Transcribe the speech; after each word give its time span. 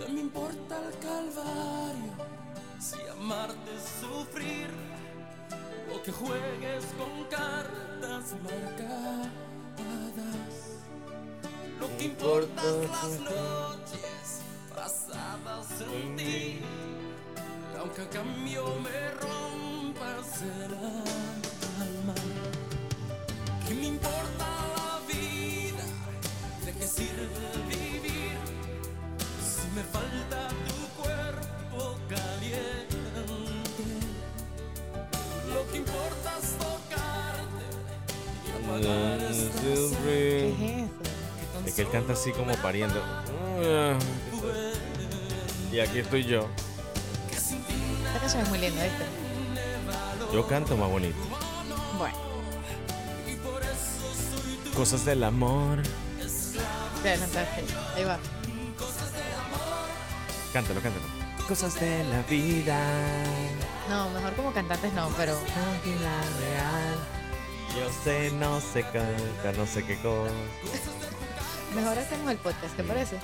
¿Qué 0.00 0.08
me 0.10 0.20
importa 0.20 0.78
el 0.78 0.98
calvario? 0.98 2.12
Si 2.80 2.96
amarte 3.10 3.70
es 3.76 3.82
sufrir 4.00 4.70
o 5.94 6.02
que 6.02 6.10
juegues 6.10 6.86
con 6.96 7.24
cartas 7.28 8.34
marcadas. 8.42 9.30
Lo 11.78 11.96
que 11.98 12.04
importa 12.04 12.62
es 12.82 12.90
las 12.90 13.20
noches 13.20 14.40
pasadas 14.74 15.66
en 15.82 16.16
ti. 16.16 16.60
Aunque 17.78 18.00
a 18.00 18.08
cambio 18.08 18.64
me 18.76 19.10
rompas 19.20 20.40
el 20.40 20.74
alma. 20.74 22.14
¿Qué 23.68 23.74
me 23.74 23.86
importa 23.88 24.46
la 24.78 25.00
vida? 25.06 25.84
¿De 26.64 26.72
qué 26.72 26.86
sirve 26.86 27.69
me 29.80 29.86
falta 29.86 30.48
tu 30.68 31.02
cuerpo 31.02 31.96
caliente. 32.08 32.96
Lo 35.54 35.72
que 35.72 35.76
importa 35.78 36.38
es 36.42 36.48
tocarte 36.58 37.64
y 38.46 38.50
apagar 38.64 39.18
¿Qué 39.18 39.28
es 39.30 39.88
Siempre. 39.90 40.48
eso? 40.50 40.88
Es 41.66 41.74
que 41.74 41.82
él 41.82 41.90
canta 41.90 42.12
así 42.12 42.32
como 42.32 42.54
pariendo. 42.56 43.00
Y 45.72 45.80
aquí 45.80 45.98
estoy 46.00 46.24
yo. 46.24 46.46
Esta 47.30 48.20
canción 48.20 48.42
es 48.42 48.48
muy 48.50 48.58
linda, 48.58 48.82
¿viste? 48.82 49.04
Yo 50.34 50.46
canto 50.46 50.76
más 50.76 50.90
bonito. 50.90 51.16
Bueno, 51.98 52.16
Cosas 54.76 55.04
del 55.04 55.24
amor. 55.24 55.78
te 57.02 57.08
adelantaste. 57.10 57.64
Ahí 57.96 58.04
va. 58.04 58.18
Cántalo, 60.52 60.80
cántalo. 60.80 61.04
Cosas 61.46 61.78
de 61.80 62.04
la 62.04 62.22
vida. 62.22 62.78
No, 63.88 64.10
mejor 64.10 64.34
como 64.34 64.52
cantantes 64.52 64.92
no, 64.92 65.08
pero 65.16 65.32
Águila 65.32 66.20
real. 66.40 66.98
Yo 67.78 67.88
sé, 68.02 68.30
no 68.32 68.60
sé 68.60 68.84
qué, 68.92 69.52
no 69.56 69.66
sé 69.66 69.84
qué 69.84 69.96
cosa. 69.96 70.32
mejor 71.74 71.98
hacemos 71.98 72.30
el 72.32 72.38
podcast, 72.38 72.76
¿te 72.76 72.82
parece? 72.82 73.16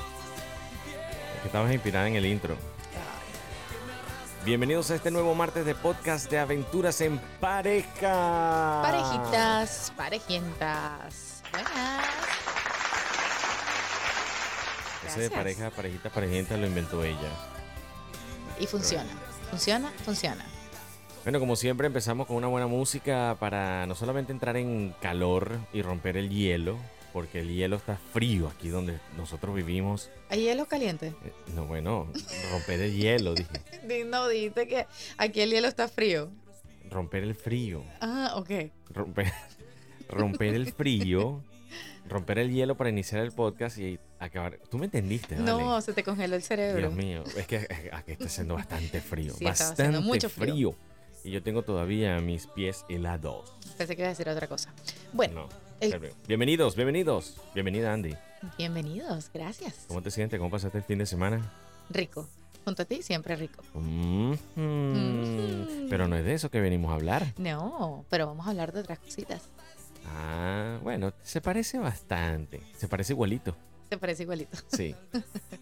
Que 1.42 1.46
estabas 1.48 1.72
inspirada 1.72 2.06
en 2.06 2.14
el 2.16 2.26
intro. 2.26 2.56
Bienvenidos 4.44 4.92
a 4.92 4.94
este 4.94 5.10
nuevo 5.10 5.34
martes 5.34 5.66
de 5.66 5.74
podcast 5.74 6.30
de 6.30 6.38
aventuras 6.38 7.00
en 7.00 7.18
pareja. 7.40 8.80
Parejitas, 8.82 9.92
parejientas. 9.96 11.42
Buenas. 11.50 12.05
Ese 15.06 15.20
de 15.20 15.28
Gracias. 15.28 15.32
pareja, 15.32 15.70
parejita, 15.70 16.10
parejita 16.10 16.56
lo 16.56 16.66
inventó 16.66 17.04
ella. 17.04 17.30
Y 18.58 18.66
funciona. 18.66 19.10
Funciona, 19.50 19.90
funciona. 20.04 20.44
Bueno, 21.24 21.38
como 21.40 21.56
siempre 21.56 21.86
empezamos 21.86 22.26
con 22.26 22.36
una 22.36 22.46
buena 22.46 22.66
música 22.66 23.36
para 23.40 23.86
no 23.86 23.94
solamente 23.94 24.32
entrar 24.32 24.56
en 24.56 24.94
calor 25.00 25.58
y 25.72 25.82
romper 25.82 26.16
el 26.16 26.30
hielo, 26.30 26.78
porque 27.12 27.40
el 27.40 27.48
hielo 27.54 27.76
está 27.76 27.96
frío 28.12 28.48
aquí 28.48 28.68
donde 28.68 28.98
nosotros 29.16 29.54
vivimos. 29.54 30.10
¿Hay 30.28 30.42
hielo 30.42 30.66
caliente? 30.66 31.14
Eh, 31.24 31.32
No, 31.54 31.66
bueno, 31.66 32.08
romper 32.52 32.80
el 32.80 32.94
hielo, 32.96 33.34
dije. 33.34 33.50
Di- 33.88 34.04
No, 34.04 34.28
dijiste 34.28 34.68
que 34.68 34.86
aquí 35.18 35.40
el 35.40 35.50
hielo 35.50 35.66
está 35.68 35.88
frío. 35.88 36.30
Romper 36.90 37.24
el 37.24 37.34
frío. 37.34 37.84
Ah, 38.00 38.34
ok. 38.36 38.50
Romper, 38.90 39.32
romper 40.08 40.54
el 40.54 40.72
frío. 40.72 41.42
Romper 42.08 42.38
el 42.38 42.52
hielo 42.52 42.76
para 42.76 42.90
iniciar 42.90 43.22
el 43.22 43.32
podcast 43.32 43.78
y 43.78 43.98
acabar. 44.18 44.58
¿Tú 44.70 44.78
me 44.78 44.86
entendiste? 44.86 45.36
No, 45.36 45.66
Vale? 45.70 45.82
se 45.82 45.92
te 45.92 46.02
congeló 46.02 46.36
el 46.36 46.42
cerebro. 46.42 46.78
Dios 46.80 46.94
mío, 46.94 47.24
es 47.36 47.46
que 47.46 47.66
aquí 47.92 48.12
está 48.12 48.26
haciendo 48.26 48.54
bastante 48.54 49.00
frío. 49.00 49.34
Sí, 49.34 49.44
bastante 49.44 50.00
mucho 50.00 50.28
frío. 50.28 50.52
frío. 50.72 50.74
Y 51.24 51.30
yo 51.32 51.42
tengo 51.42 51.62
todavía 51.62 52.20
mis 52.20 52.46
pies 52.46 52.84
helados. 52.88 53.52
Pensé 53.76 53.96
que 53.96 54.02
iba 54.02 54.06
a 54.08 54.10
decir 54.10 54.28
otra 54.28 54.46
cosa. 54.46 54.72
Bueno, 55.12 55.42
No, 55.42 55.48
el- 55.80 56.12
Bienvenidos, 56.28 56.76
bienvenidos. 56.76 57.36
Bienvenida, 57.54 57.92
Andy. 57.92 58.14
bienvenidos, 58.56 59.30
gracias. 59.34 59.86
¿Cómo 59.88 60.02
te 60.02 60.10
sientes? 60.10 60.38
¿Cómo 60.38 60.50
pasaste 60.50 60.78
el 60.78 60.84
fin 60.84 60.98
de 60.98 61.06
semana? 61.06 61.52
Rico. 61.90 62.28
Junto 62.64 62.82
a 62.82 62.84
ti 62.84 63.02
siempre 63.02 63.36
rico. 63.36 63.62
Mhm. 63.74 64.38
Mm. 64.56 65.88
Pero 65.88 66.08
no 66.08 66.16
es 66.16 66.24
de 66.24 66.34
eso 66.34 66.50
que 66.50 66.60
venimos 66.60 66.90
a 66.90 66.94
hablar. 66.94 67.32
No, 67.38 68.04
pero 68.10 68.26
vamos 68.26 68.46
a 68.46 68.50
hablar 68.50 68.72
de 68.72 68.80
otras 68.80 68.98
cositas. 68.98 69.42
Ah, 70.06 70.78
bueno, 70.82 71.12
se 71.22 71.40
parece 71.40 71.78
bastante. 71.78 72.60
Se 72.76 72.88
parece 72.88 73.12
igualito. 73.12 73.56
Se 73.88 73.98
parece 73.98 74.24
igualito. 74.24 74.56
Sí. 74.68 74.94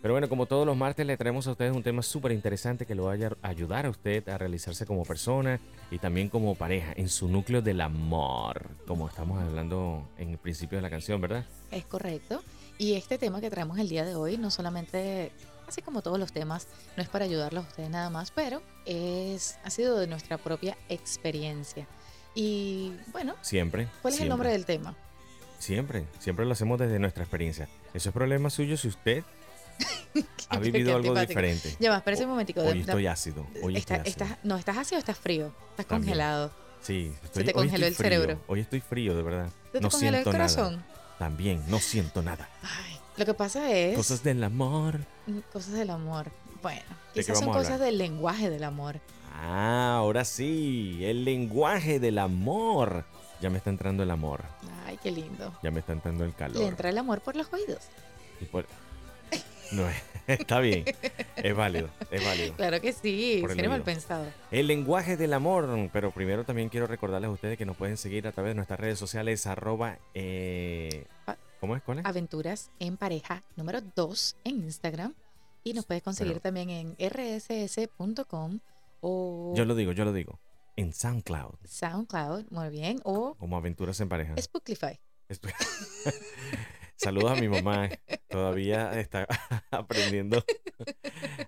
Pero 0.01 0.15
bueno, 0.15 0.29
como 0.29 0.47
todos 0.47 0.67
los 0.67 0.77
martes, 0.77 1.07
le 1.07 1.17
traemos 1.17 1.47
a 1.47 1.53
ustedes 1.53 1.75
un 1.75 1.83
tema 1.83 2.03
súper 2.03 2.33
interesante 2.33 2.87
que 2.87 2.95
lo 2.95 3.05
vaya 3.05 3.31
a 3.43 3.49
ayudar 3.49 3.87
a 3.87 3.91
usted 3.91 4.27
a 4.29 4.39
realizarse 4.39 4.87
como 4.87 5.05
persona 5.05 5.61
y 5.91 5.99
también 5.99 6.29
como 6.29 6.55
pareja 6.55 6.93
en 6.97 7.09
su 7.09 7.29
núcleo 7.29 7.63
del 7.63 7.81
amor, 7.81 8.71
como 8.87 9.09
estamos 9.09 9.43
hablando 9.43 10.09
en 10.19 10.31
el 10.31 10.39
principio 10.39 10.79
de 10.79 10.83
la 10.83 10.91
canción, 10.91 11.21
¿verdad? 11.21 11.45
Es 11.71 11.85
correcto. 11.85 12.43
Y 12.79 12.95
este 12.95 13.19
tema 13.19 13.41
que 13.41 13.51
traemos 13.51 13.79
el 13.79 13.89
día 13.89 14.05
de 14.05 14.15
hoy, 14.15 14.37
no 14.37 14.51
solamente, 14.51 15.31
así 15.69 15.83
como 15.83 16.03
todos 16.03 16.19
los 16.19 16.33
temas, 16.33 16.67
no 16.97 17.03
es 17.03 17.09
para 17.09 17.25
ayudarlos 17.25 17.65
a 17.65 17.69
ustedes 17.69 17.91
nada 17.91 18.11
más, 18.11 18.31
pero 18.31 18.63
es, 18.85 19.59
ha 19.65 19.71
sido 19.71 19.99
de 19.99 20.07
nuestra 20.07 20.39
propia 20.39 20.77
experiencia. 20.89 21.87
Y 22.35 22.93
bueno, 23.13 23.35
Siempre. 23.43 23.89
¿cuál 24.03 24.15
es 24.15 24.21
el 24.21 24.29
nombre 24.29 24.51
del 24.51 24.65
tema? 24.65 24.97
Siempre, 25.65 26.05
siempre 26.19 26.45
lo 26.45 26.53
hacemos 26.53 26.79
desde 26.79 26.99
nuestra 26.99 27.23
experiencia. 27.25 27.69
Eso 27.95 28.11
es 28.11 28.13
problema 28.15 28.51
suyo 28.51 28.77
si 28.77 28.89
usted 28.89 29.25
ha 30.51 30.59
vivido 30.59 30.95
algo 30.95 31.17
antipático. 31.17 31.29
diferente. 31.41 31.77
Ya 31.81 31.91
va, 31.91 31.97
espérate 31.97 32.25
un 32.25 32.31
momentico. 32.31 32.61
Hoy 32.61 32.67
Da- 32.83 32.93
estoy 32.93 33.07
ácido. 33.07 33.47
Hoy 33.63 33.77
está- 33.77 33.97
estoy 33.97 34.11
ácido. 34.13 34.27
estás- 34.27 34.45
no, 34.45 34.57
¿estás 34.59 34.77
así 34.77 34.95
o 34.95 34.99
estás 34.99 35.17
frío? 35.19 35.53
Estás 35.71 35.87
También. 35.87 36.11
congelado. 36.11 36.53
Sí, 36.83 37.15
estoy, 37.25 37.45
te 37.45 37.51
hoy 37.53 37.55
congeló 37.55 37.87
el 37.87 37.95
frío. 37.95 38.11
cerebro. 38.11 38.41
Hoy 38.47 38.61
estoy 38.61 38.81
frío, 38.81 39.17
de 39.17 39.23
verdad. 39.23 39.49
¿Se 39.73 39.79
te 39.79 39.81
no 39.81 39.89
congeló 39.89 40.19
el 40.19 40.25
corazón? 40.25 40.77
nada. 40.77 40.87
También, 41.19 41.63
no 41.69 41.79
siento 41.79 42.21
nada. 42.21 42.47
Ay, 42.63 42.99
lo 43.17 43.25
que 43.25 43.33
pasa 43.33 43.73
es 43.73 43.97
Cosas 43.97 44.23
del 44.23 44.45
amor. 44.45 44.99
mm, 45.27 45.39
cosas 45.51 45.73
del 45.73 45.89
amor. 45.89 46.31
Bueno, 46.61 46.83
quizás 47.15 47.39
son 47.39 47.51
cosas 47.53 47.81
del 47.81 47.97
lenguaje 47.97 48.51
del 48.51 48.65
amor. 48.65 49.01
Ah, 49.33 49.95
ahora 49.97 50.27
sí, 50.27 51.01
el 51.05 51.25
lenguaje 51.25 51.99
del 52.01 52.19
amor. 52.19 53.07
Ya 53.41 53.51
me 53.51 53.59
está 53.59 53.71
entrando 53.71 54.03
el 54.03 54.11
amor. 54.11 54.43
Ay, 54.87 54.99
qué 55.03 55.11
lindo. 55.11 55.53
Ya 55.63 55.71
me 55.71 55.81
está 55.81 55.93
entrando 55.93 56.25
el 56.25 56.35
calor. 56.35 56.59
Le 56.59 56.67
entra 56.69 56.89
el 56.89 56.99
amor 56.99 57.21
por 57.21 57.37
los 57.37 57.53
oídos. 57.53 57.81
Y 58.41 58.45
por- 58.47 58.67
No, 59.73 59.85
está 60.27 60.61
bien. 60.61 60.85
Es 61.37 61.55
válido, 61.57 61.89
es 62.11 62.25
válido. 62.25 62.55
Claro 62.55 62.81
que 62.81 62.93
sí, 62.93 63.43
sería 63.49 63.69
mal 63.69 63.83
pensado. 63.83 64.27
El 64.51 64.67
lenguaje 64.67 65.17
del 65.17 65.33
amor. 65.33 65.69
Pero 65.93 66.11
primero 66.13 66.45
también 66.45 66.69
quiero 66.69 66.87
recordarles 66.87 67.29
a 67.29 67.33
ustedes 67.33 67.59
que 67.59 67.67
nos 67.67 67.77
pueden 67.77 67.97
seguir 67.97 68.27
a 68.27 68.33
través 68.33 68.51
de 68.51 68.55
nuestras 68.55 68.79
redes 68.81 68.99
sociales. 68.99 69.47
Arroba. 69.47 69.99
eh, 70.15 71.07
Ah. 71.27 71.37
¿Cómo 71.61 71.77
es? 71.77 71.83
¿Cuál 71.83 72.01
es? 72.01 72.05
Aventuras 72.05 72.71
en 72.79 72.97
pareja 72.99 73.43
número 73.57 73.81
2 73.97 74.37
en 74.45 74.57
Instagram. 74.57 75.15
Y 75.65 75.73
nos 75.73 75.87
puedes 75.87 76.03
conseguir 76.03 76.35
Pero- 76.35 76.43
también 76.43 76.69
en 76.71 76.95
rss.com 76.99 78.59
o 79.01 79.55
Yo 79.57 79.65
lo 79.65 79.75
digo, 79.75 79.93
yo 79.93 80.05
lo 80.05 80.13
digo. 80.13 80.39
En 80.77 80.93
SoundCloud. 80.93 81.55
SoundCloud, 81.65 82.47
muy 82.51 82.69
bien, 82.71 83.01
o 83.05 83.37
Como 83.37 83.57
aventuras 83.57 84.01
en 84.01 84.09
pareja. 84.09 84.35
Spookify. 84.41 84.99
Saludos 86.97 87.33
a 87.33 87.41
mi 87.41 87.49
mamá. 87.49 87.91
Todavía 88.29 88.99
está 88.99 89.27
aprendiendo 89.71 90.45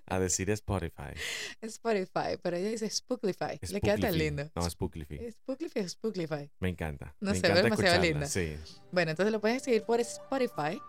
a 0.05 0.19
decir 0.19 0.49
Spotify. 0.51 1.13
Spotify, 1.61 2.37
pero 2.41 2.57
ella 2.57 2.69
dice 2.69 2.89
Spookify. 2.89 3.59
Le 3.69 3.81
queda 3.81 3.97
tan 3.97 4.17
lindo. 4.17 4.49
No, 4.55 4.69
Spookify. 4.69 5.31
Spookify 5.31 5.79
o 5.79 5.89
Spookify. 5.89 6.51
Me 6.59 6.69
encanta. 6.69 7.15
No 7.19 7.31
me 7.31 7.39
sé, 7.39 7.47
encanta 7.47 7.63
demasiado 7.63 7.95
escucharla, 7.95 8.05
linda. 8.05 8.27
Sí. 8.27 8.55
Bueno, 8.91 9.11
entonces 9.11 9.31
lo 9.31 9.41
puedes 9.41 9.63
seguir 9.63 9.83
por 9.83 9.99
Spotify 9.99 10.79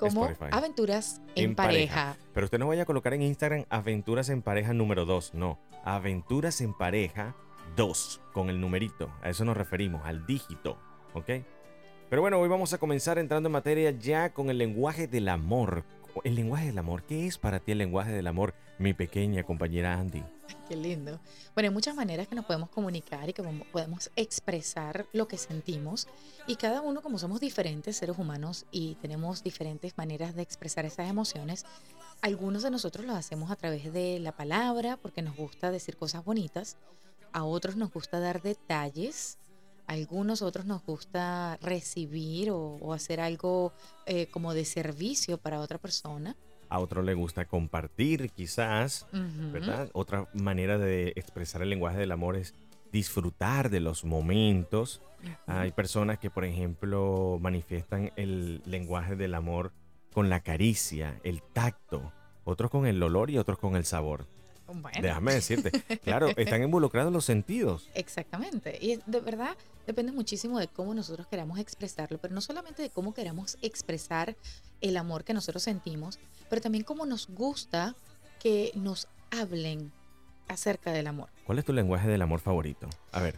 como 0.00 0.26
Spotify. 0.26 0.50
Aventuras 0.56 1.20
en, 1.36 1.50
En 1.50 1.54
pareja. 1.54 1.94
pareja. 1.94 2.16
Pero 2.34 2.44
usted 2.46 2.58
no 2.58 2.66
vaya 2.66 2.82
a 2.82 2.86
colocar 2.86 3.14
en 3.14 3.22
Instagram 3.22 3.64
Aventuras 3.70 4.28
en 4.28 4.42
Pareja 4.42 4.72
número 4.74 5.04
2. 5.04 5.34
No. 5.34 5.58
Aventuras 5.84 6.60
en 6.60 6.74
Pareja 6.74 7.34
2. 7.76 8.20
Con 8.32 8.50
el 8.50 8.60
numerito. 8.60 9.12
A 9.22 9.30
eso 9.30 9.44
nos 9.44 9.56
referimos, 9.56 10.02
al 10.04 10.26
dígito. 10.26 10.78
¿Ok? 11.14 11.30
Pero 12.08 12.22
bueno, 12.22 12.38
hoy 12.40 12.48
vamos 12.48 12.72
a 12.72 12.78
comenzar 12.78 13.18
entrando 13.18 13.48
en 13.48 13.52
materia 13.52 13.92
ya 13.92 14.32
con 14.32 14.50
el 14.50 14.58
lenguaje 14.58 15.06
del 15.06 15.28
amor. 15.28 15.84
El 16.24 16.34
lenguaje 16.34 16.66
del 16.66 16.78
amor. 16.78 17.04
¿Qué 17.04 17.26
es 17.26 17.38
para 17.38 17.60
ti 17.60 17.70
el 17.72 17.78
lenguaje 17.78 18.10
del 18.10 18.26
amor, 18.26 18.54
mi 18.78 18.94
pequeña 18.94 19.44
compañera 19.44 19.94
Andy? 19.94 20.24
Qué 20.68 20.76
lindo. 20.76 21.20
Bueno, 21.54 21.68
hay 21.68 21.74
muchas 21.74 21.94
maneras 21.94 22.28
que 22.28 22.34
nos 22.34 22.44
podemos 22.44 22.70
comunicar 22.70 23.28
y 23.28 23.32
que 23.32 23.42
podemos- 23.42 24.10
expresar 24.16 25.06
lo 25.12 25.28
que 25.28 25.38
sentimos. 25.38 26.08
Y 26.46 26.56
cada 26.56 26.80
uno, 26.80 27.02
como 27.02 27.18
somos 27.18 27.40
diferentes 27.40 27.96
seres 27.96 28.18
humanos 28.18 28.66
y 28.70 28.96
tenemos 28.96 29.42
diferentes 29.42 29.96
maneras 29.96 30.34
de 30.34 30.42
expresar 30.42 30.84
esas 30.84 31.08
emociones, 31.08 31.64
algunos 32.22 32.62
de 32.62 32.70
nosotros 32.70 33.06
lo 33.06 33.14
hacemos 33.14 33.50
a 33.50 33.56
través 33.56 33.92
de 33.92 34.18
la 34.20 34.32
palabra, 34.32 34.96
porque 34.96 35.22
nos 35.22 35.36
gusta 35.36 35.70
decir 35.70 35.96
cosas 35.96 36.24
bonitas. 36.24 36.76
A 37.32 37.44
otros 37.44 37.76
nos 37.76 37.90
gusta 37.92 38.20
dar 38.20 38.42
detalles. 38.42 39.38
A 39.86 39.94
algunos 39.94 40.42
otros 40.42 40.66
nos 40.66 40.84
gusta 40.84 41.58
recibir 41.62 42.50
o, 42.50 42.76
o 42.80 42.92
hacer 42.92 43.20
algo 43.20 43.72
eh, 44.06 44.26
como 44.26 44.54
de 44.54 44.64
servicio 44.64 45.38
para 45.38 45.60
otra 45.60 45.78
persona. 45.78 46.36
A 46.70 46.78
otro 46.78 47.02
le 47.02 47.14
gusta 47.14 47.44
compartir 47.44 48.30
quizás. 48.30 49.06
¿verdad? 49.12 49.90
Otra 49.92 50.28
manera 50.32 50.78
de 50.78 51.12
expresar 51.16 51.62
el 51.62 51.70
lenguaje 51.70 51.98
del 51.98 52.12
amor 52.12 52.36
es 52.36 52.54
disfrutar 52.92 53.68
de 53.68 53.80
los 53.80 54.04
momentos. 54.04 55.02
Hay 55.46 55.72
personas 55.72 56.18
que, 56.18 56.30
por 56.30 56.44
ejemplo, 56.44 57.38
manifiestan 57.40 58.12
el 58.16 58.62
lenguaje 58.64 59.16
del 59.16 59.34
amor 59.34 59.72
con 60.12 60.28
la 60.30 60.40
caricia, 60.40 61.20
el 61.24 61.42
tacto, 61.42 62.12
otros 62.44 62.70
con 62.70 62.86
el 62.86 63.02
olor 63.02 63.30
y 63.30 63.38
otros 63.38 63.58
con 63.58 63.76
el 63.76 63.84
sabor. 63.84 64.26
Bueno. 64.72 64.98
Déjame 65.02 65.34
decirte, 65.34 65.72
claro, 66.04 66.28
están 66.36 66.62
involucrados 66.62 67.12
los 67.12 67.24
sentidos. 67.24 67.88
Exactamente. 67.94 68.78
Y 68.80 69.00
de 69.06 69.20
verdad 69.20 69.56
depende 69.90 70.12
muchísimo 70.12 70.58
de 70.58 70.68
cómo 70.68 70.94
nosotros 70.94 71.26
queramos 71.26 71.58
expresarlo, 71.58 72.18
pero 72.18 72.34
no 72.34 72.40
solamente 72.40 72.82
de 72.82 72.90
cómo 72.90 73.12
queramos 73.14 73.58
expresar 73.62 74.36
el 74.80 74.96
amor 74.96 75.24
que 75.24 75.34
nosotros 75.34 75.62
sentimos, 75.62 76.18
pero 76.48 76.60
también 76.62 76.84
cómo 76.84 77.06
nos 77.06 77.28
gusta 77.28 77.94
que 78.40 78.72
nos 78.74 79.08
hablen 79.30 79.92
acerca 80.48 80.92
del 80.92 81.06
amor. 81.06 81.28
¿Cuál 81.44 81.58
es 81.58 81.64
tu 81.64 81.72
lenguaje 81.72 82.08
del 82.08 82.22
amor 82.22 82.40
favorito? 82.40 82.88
A 83.12 83.20
ver, 83.20 83.36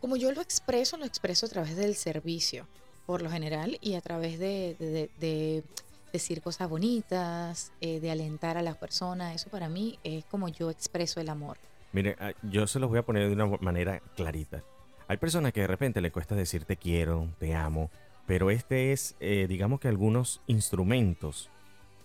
Como 0.00 0.16
yo 0.16 0.30
lo 0.30 0.40
expreso, 0.40 0.96
lo 0.96 1.04
expreso 1.04 1.46
a 1.46 1.48
través 1.48 1.74
del 1.76 1.96
servicio, 1.96 2.68
por 3.04 3.20
lo 3.20 3.30
general, 3.30 3.78
y 3.80 3.94
a 3.94 4.00
través 4.00 4.38
de, 4.38 4.76
de- 4.78 4.90
de- 4.90 5.10
de 5.18 5.64
decir 6.12 6.40
cosas 6.40 6.68
bonitas, 6.70 7.72
eh, 7.80 7.98
de 8.00 8.10
alentar 8.10 8.56
a 8.56 8.62
las 8.62 8.76
personas. 8.76 9.34
Eso 9.34 9.50
para 9.50 9.68
mí 9.68 9.98
es 10.04 10.24
como 10.26 10.48
yo 10.48 10.70
expreso 10.70 11.20
el 11.20 11.28
amor. 11.28 11.58
mire, 11.92 12.16
ah, 12.20 12.32
yo 12.42 12.66
se 12.68 12.78
los 12.78 12.88
voy 12.90 12.98
a 13.00 13.02
poner 13.02 13.26
de 13.28 13.34
una 13.34 13.46
manera 13.60 14.00
clarita. 14.14 14.62
Hay 15.08 15.16
personas 15.16 15.54
que 15.54 15.62
de 15.62 15.66
repente 15.66 16.02
le 16.02 16.12
cuesta 16.12 16.34
decir 16.34 16.66
te 16.66 16.76
quiero, 16.76 17.30
te 17.38 17.54
amo, 17.54 17.90
pero 18.26 18.50
este 18.50 18.92
es, 18.92 19.16
eh, 19.20 19.46
digamos 19.48 19.80
que 19.80 19.88
algunos 19.88 20.42
instrumentos 20.46 21.48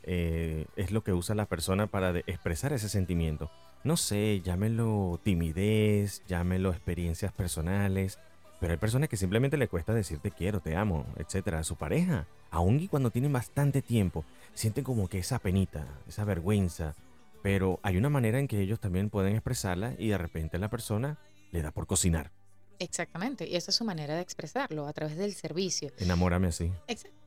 eh, 0.03 0.67
es 0.77 0.91
lo 0.91 1.03
que 1.03 1.11
usa 1.11 1.35
la 1.35 1.45
persona 1.45 1.87
para 1.87 2.17
expresar 2.19 2.71
ese 2.71 2.87
sentimiento. 2.87 3.51
No 3.83 3.97
sé, 3.97 4.39
llámelo 4.41 5.19
timidez, 5.21 6.23
llámelo 6.27 6.69
experiencias 6.71 7.33
personales, 7.33 8.19
pero 8.61 8.71
hay 8.71 8.79
personas 8.79 9.09
que 9.09 9.17
simplemente 9.17 9.57
le 9.57 9.67
cuesta 9.67 9.93
decir 9.93 10.19
te 10.19 10.31
quiero, 10.31 10.61
te 10.61 10.77
amo, 10.77 11.05
etcétera, 11.17 11.59
a 11.59 11.63
su 11.65 11.75
pareja. 11.75 12.25
Aún 12.51 12.79
y 12.79 12.87
cuando 12.87 13.11
tienen 13.11 13.33
bastante 13.33 13.81
tiempo, 13.81 14.23
sienten 14.53 14.85
como 14.85 15.09
que 15.09 15.19
esa 15.19 15.39
penita, 15.39 15.85
esa 16.07 16.23
vergüenza, 16.23 16.95
pero 17.41 17.81
hay 17.83 17.97
una 17.97 18.09
manera 18.09 18.39
en 18.39 18.47
que 18.47 18.61
ellos 18.61 18.79
también 18.79 19.09
pueden 19.09 19.33
expresarla 19.33 19.93
y 19.99 20.07
de 20.07 20.17
repente 20.17 20.57
la 20.57 20.69
persona 20.69 21.17
le 21.51 21.61
da 21.61 21.71
por 21.71 21.85
cocinar. 21.85 22.31
Exactamente, 22.79 23.47
y 23.47 23.55
esa 23.55 23.71
es 23.71 23.77
su 23.77 23.85
manera 23.85 24.15
de 24.15 24.21
expresarlo, 24.21 24.87
a 24.87 24.93
través 24.93 25.17
del 25.17 25.33
servicio. 25.33 25.91
Enamórame 25.97 26.47
así. 26.47 26.71
Exacto. 26.87 27.17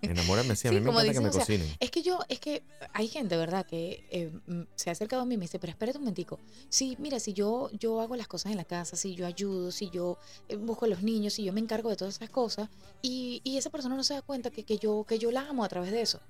Enamórame 0.00 0.52
así. 0.52 0.68
A 0.68 0.72
mí 0.72 0.78
Sí, 0.78 0.82
me 0.84 0.90
encanta 0.90 1.12
que 1.12 1.20
me 1.20 1.26
dicen, 1.26 1.26
o 1.26 1.32
sea, 1.32 1.40
cocinen. 1.40 1.76
Es 1.80 1.90
que 1.90 2.02
yo, 2.02 2.18
es 2.28 2.40
que 2.40 2.62
hay 2.92 3.08
gente, 3.08 3.36
¿verdad? 3.36 3.66
Que 3.66 4.04
eh, 4.10 4.32
mm, 4.46 4.62
se 4.74 4.90
ha 4.90 4.92
acercado 4.92 5.22
a 5.22 5.26
mí 5.26 5.34
y 5.34 5.38
me 5.38 5.44
dice, 5.44 5.58
pero 5.58 5.70
espérate 5.72 5.98
un 5.98 6.04
momentico. 6.04 6.38
Sí, 6.68 6.96
mira, 6.98 7.18
si 7.20 7.32
yo, 7.32 7.70
yo 7.78 8.00
hago 8.00 8.16
las 8.16 8.28
cosas 8.28 8.52
en 8.52 8.58
la 8.58 8.64
casa, 8.64 8.96
si 8.96 9.14
yo 9.14 9.26
ayudo, 9.26 9.72
si 9.72 9.90
yo 9.90 10.18
eh, 10.48 10.56
busco 10.56 10.84
a 10.84 10.88
los 10.88 11.02
niños, 11.02 11.34
si 11.34 11.44
yo 11.44 11.52
me 11.52 11.60
encargo 11.60 11.90
de 11.90 11.96
todas 11.96 12.16
esas 12.16 12.30
cosas, 12.30 12.68
y, 13.00 13.40
y 13.44 13.58
esa 13.58 13.70
persona 13.70 13.96
no 13.96 14.04
se 14.04 14.14
da 14.14 14.22
cuenta 14.22 14.50
que, 14.50 14.64
que 14.64 14.78
yo, 14.78 15.04
que 15.06 15.18
yo 15.18 15.30
la 15.30 15.48
amo 15.48 15.64
a 15.64 15.68
través 15.68 15.90
de 15.90 16.00
eso. 16.02 16.20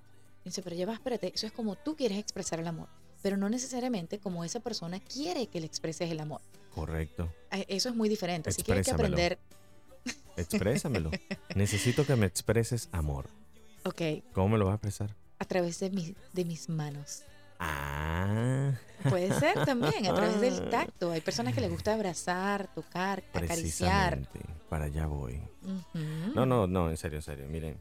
Y 0.45 0.49
dice, 0.49 0.63
pero 0.63 0.77
ya 0.77 0.87
va, 0.87 0.95
espérate, 0.95 1.33
eso 1.35 1.47
es 1.47 1.53
como 1.53 1.77
tú 1.77 1.95
quieres 1.97 2.19
expresar 2.19 2.59
el 2.59 2.67
amor, 2.67 2.89
pero 3.23 3.37
no 3.37 3.49
necesariamente 3.49 4.19
como 4.19 4.45
esa 4.45 4.61
persona 4.61 4.99
quiere 5.01 5.47
que 5.47 5.61
le 5.61 5.67
expreses 5.67 6.11
el 6.11 6.21
amor. 6.21 6.41
Correcto. 6.75 7.33
Eh, 7.51 7.65
Eso 7.69 7.89
es 7.91 7.95
muy 7.95 8.09
diferente, 8.09 8.51
así 8.51 8.63
que 8.63 8.73
hay 8.73 8.83
que 8.83 8.91
aprender, 8.91 9.39
Exprésamelo. 10.37 11.11
Necesito 11.55 12.07
que 12.07 12.17
me 12.17 12.27
expreses 12.27 12.89
amor. 12.93 13.29
ok, 13.85 14.01
¿Cómo 14.33 14.49
me 14.51 14.59
lo 14.59 14.65
vas 14.67 14.73
a 14.73 14.77
expresar? 14.77 15.15
a 15.39 15.45
través 15.45 15.81
de, 15.81 15.91
mi- 15.91 16.15
de 16.33 16.45
mis 16.45 16.69
manos. 16.69 17.23
Ah, 17.59 18.73
Puede 19.09 19.33
ser 19.39 19.65
también, 19.65 20.07
a 20.07 20.15
través 20.15 20.41
del 20.41 20.69
tacto. 20.71 21.11
Hay 21.11 21.21
personas 21.21 21.53
que 21.55 21.61
les 21.61 21.71
gusta 21.71 21.95
abrazar, 21.95 22.69
tocar, 22.75 23.23
acariciar. 23.33 24.21
Para 24.69 24.85
allá 24.85 25.07
voy. 25.07 25.41
No, 26.35 26.47
no, 26.47 26.67
no, 26.69 26.91
en 26.91 26.97
serio, 26.97 27.19
en 27.19 27.23
serio. 27.23 27.47
Miren, 27.49 27.77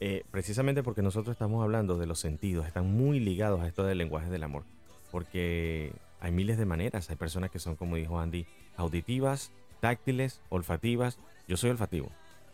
eh, 0.00 0.24
precisamente 0.30 0.82
porque 0.82 1.02
nosotros 1.02 1.34
estamos 1.34 1.62
hablando 1.62 1.98
de 1.98 2.06
los 2.06 2.18
sentidos, 2.18 2.66
están 2.66 2.86
muy 2.86 3.20
ligados 3.20 3.60
a 3.60 3.68
esto 3.68 3.84
del 3.84 3.98
lenguaje 3.98 4.28
del 4.28 4.42
amor. 4.42 4.64
Porque 5.12 5.92
hay 6.24 6.32
miles 6.32 6.56
de 6.56 6.64
maneras. 6.64 7.10
Hay 7.10 7.16
personas 7.16 7.50
que 7.50 7.58
son, 7.58 7.76
como 7.76 7.96
dijo 7.96 8.18
Andy, 8.18 8.46
auditivas, 8.76 9.50
táctiles, 9.80 10.40
olfativas. 10.48 11.18
Yo 11.46 11.56
soy 11.58 11.68
olfativo. 11.70 12.08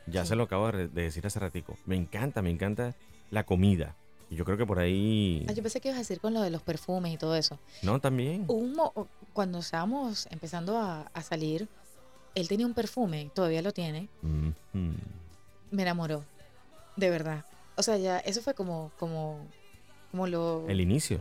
Ya 0.06 0.22
Sí. 0.24 0.30
se 0.30 0.36
lo 0.36 0.42
acabo 0.44 0.72
de 0.72 0.88
decir 0.88 1.24
hace 1.26 1.38
ratico. 1.38 1.76
Me 1.86 1.94
encanta, 1.94 2.42
me 2.42 2.50
encanta 2.50 2.96
la 3.30 3.44
comida. 3.44 3.94
Y 4.28 4.34
yo 4.36 4.44
creo 4.44 4.56
que 4.56 4.66
por 4.66 4.80
ahí... 4.80 5.46
Ah, 5.48 5.52
yo 5.52 5.62
pensé 5.62 5.80
que 5.80 5.88
ibas 5.88 5.98
a 5.98 6.00
decir 6.00 6.20
con 6.20 6.34
lo 6.34 6.40
de 6.40 6.50
los 6.50 6.62
perfumes 6.62 7.12
y 7.12 7.16
todo 7.16 7.36
eso. 7.36 7.58
No, 7.82 8.00
también. 8.00 8.44
Un 8.48 8.72
mo- 8.74 8.92
cuando 9.32 9.58
estábamos 9.60 10.26
empezando 10.30 10.76
a, 10.78 11.02
a 11.02 11.22
salir, 11.22 11.68
él 12.34 12.48
tenía 12.48 12.66
un 12.66 12.74
perfume, 12.74 13.30
todavía 13.34 13.62
lo 13.62 13.72
tiene, 13.72 14.08
me 15.70 15.82
enamoró. 15.82 16.24
De 16.96 17.08
verdad. 17.10 17.44
O 17.76 17.82
sea, 17.82 17.96
ya, 17.96 18.18
eso 18.18 18.42
fue 18.42 18.54
como, 18.54 18.90
como, 18.98 19.46
como 20.10 20.26
lo... 20.26 20.64
El 20.68 20.80
inicio. 20.80 21.20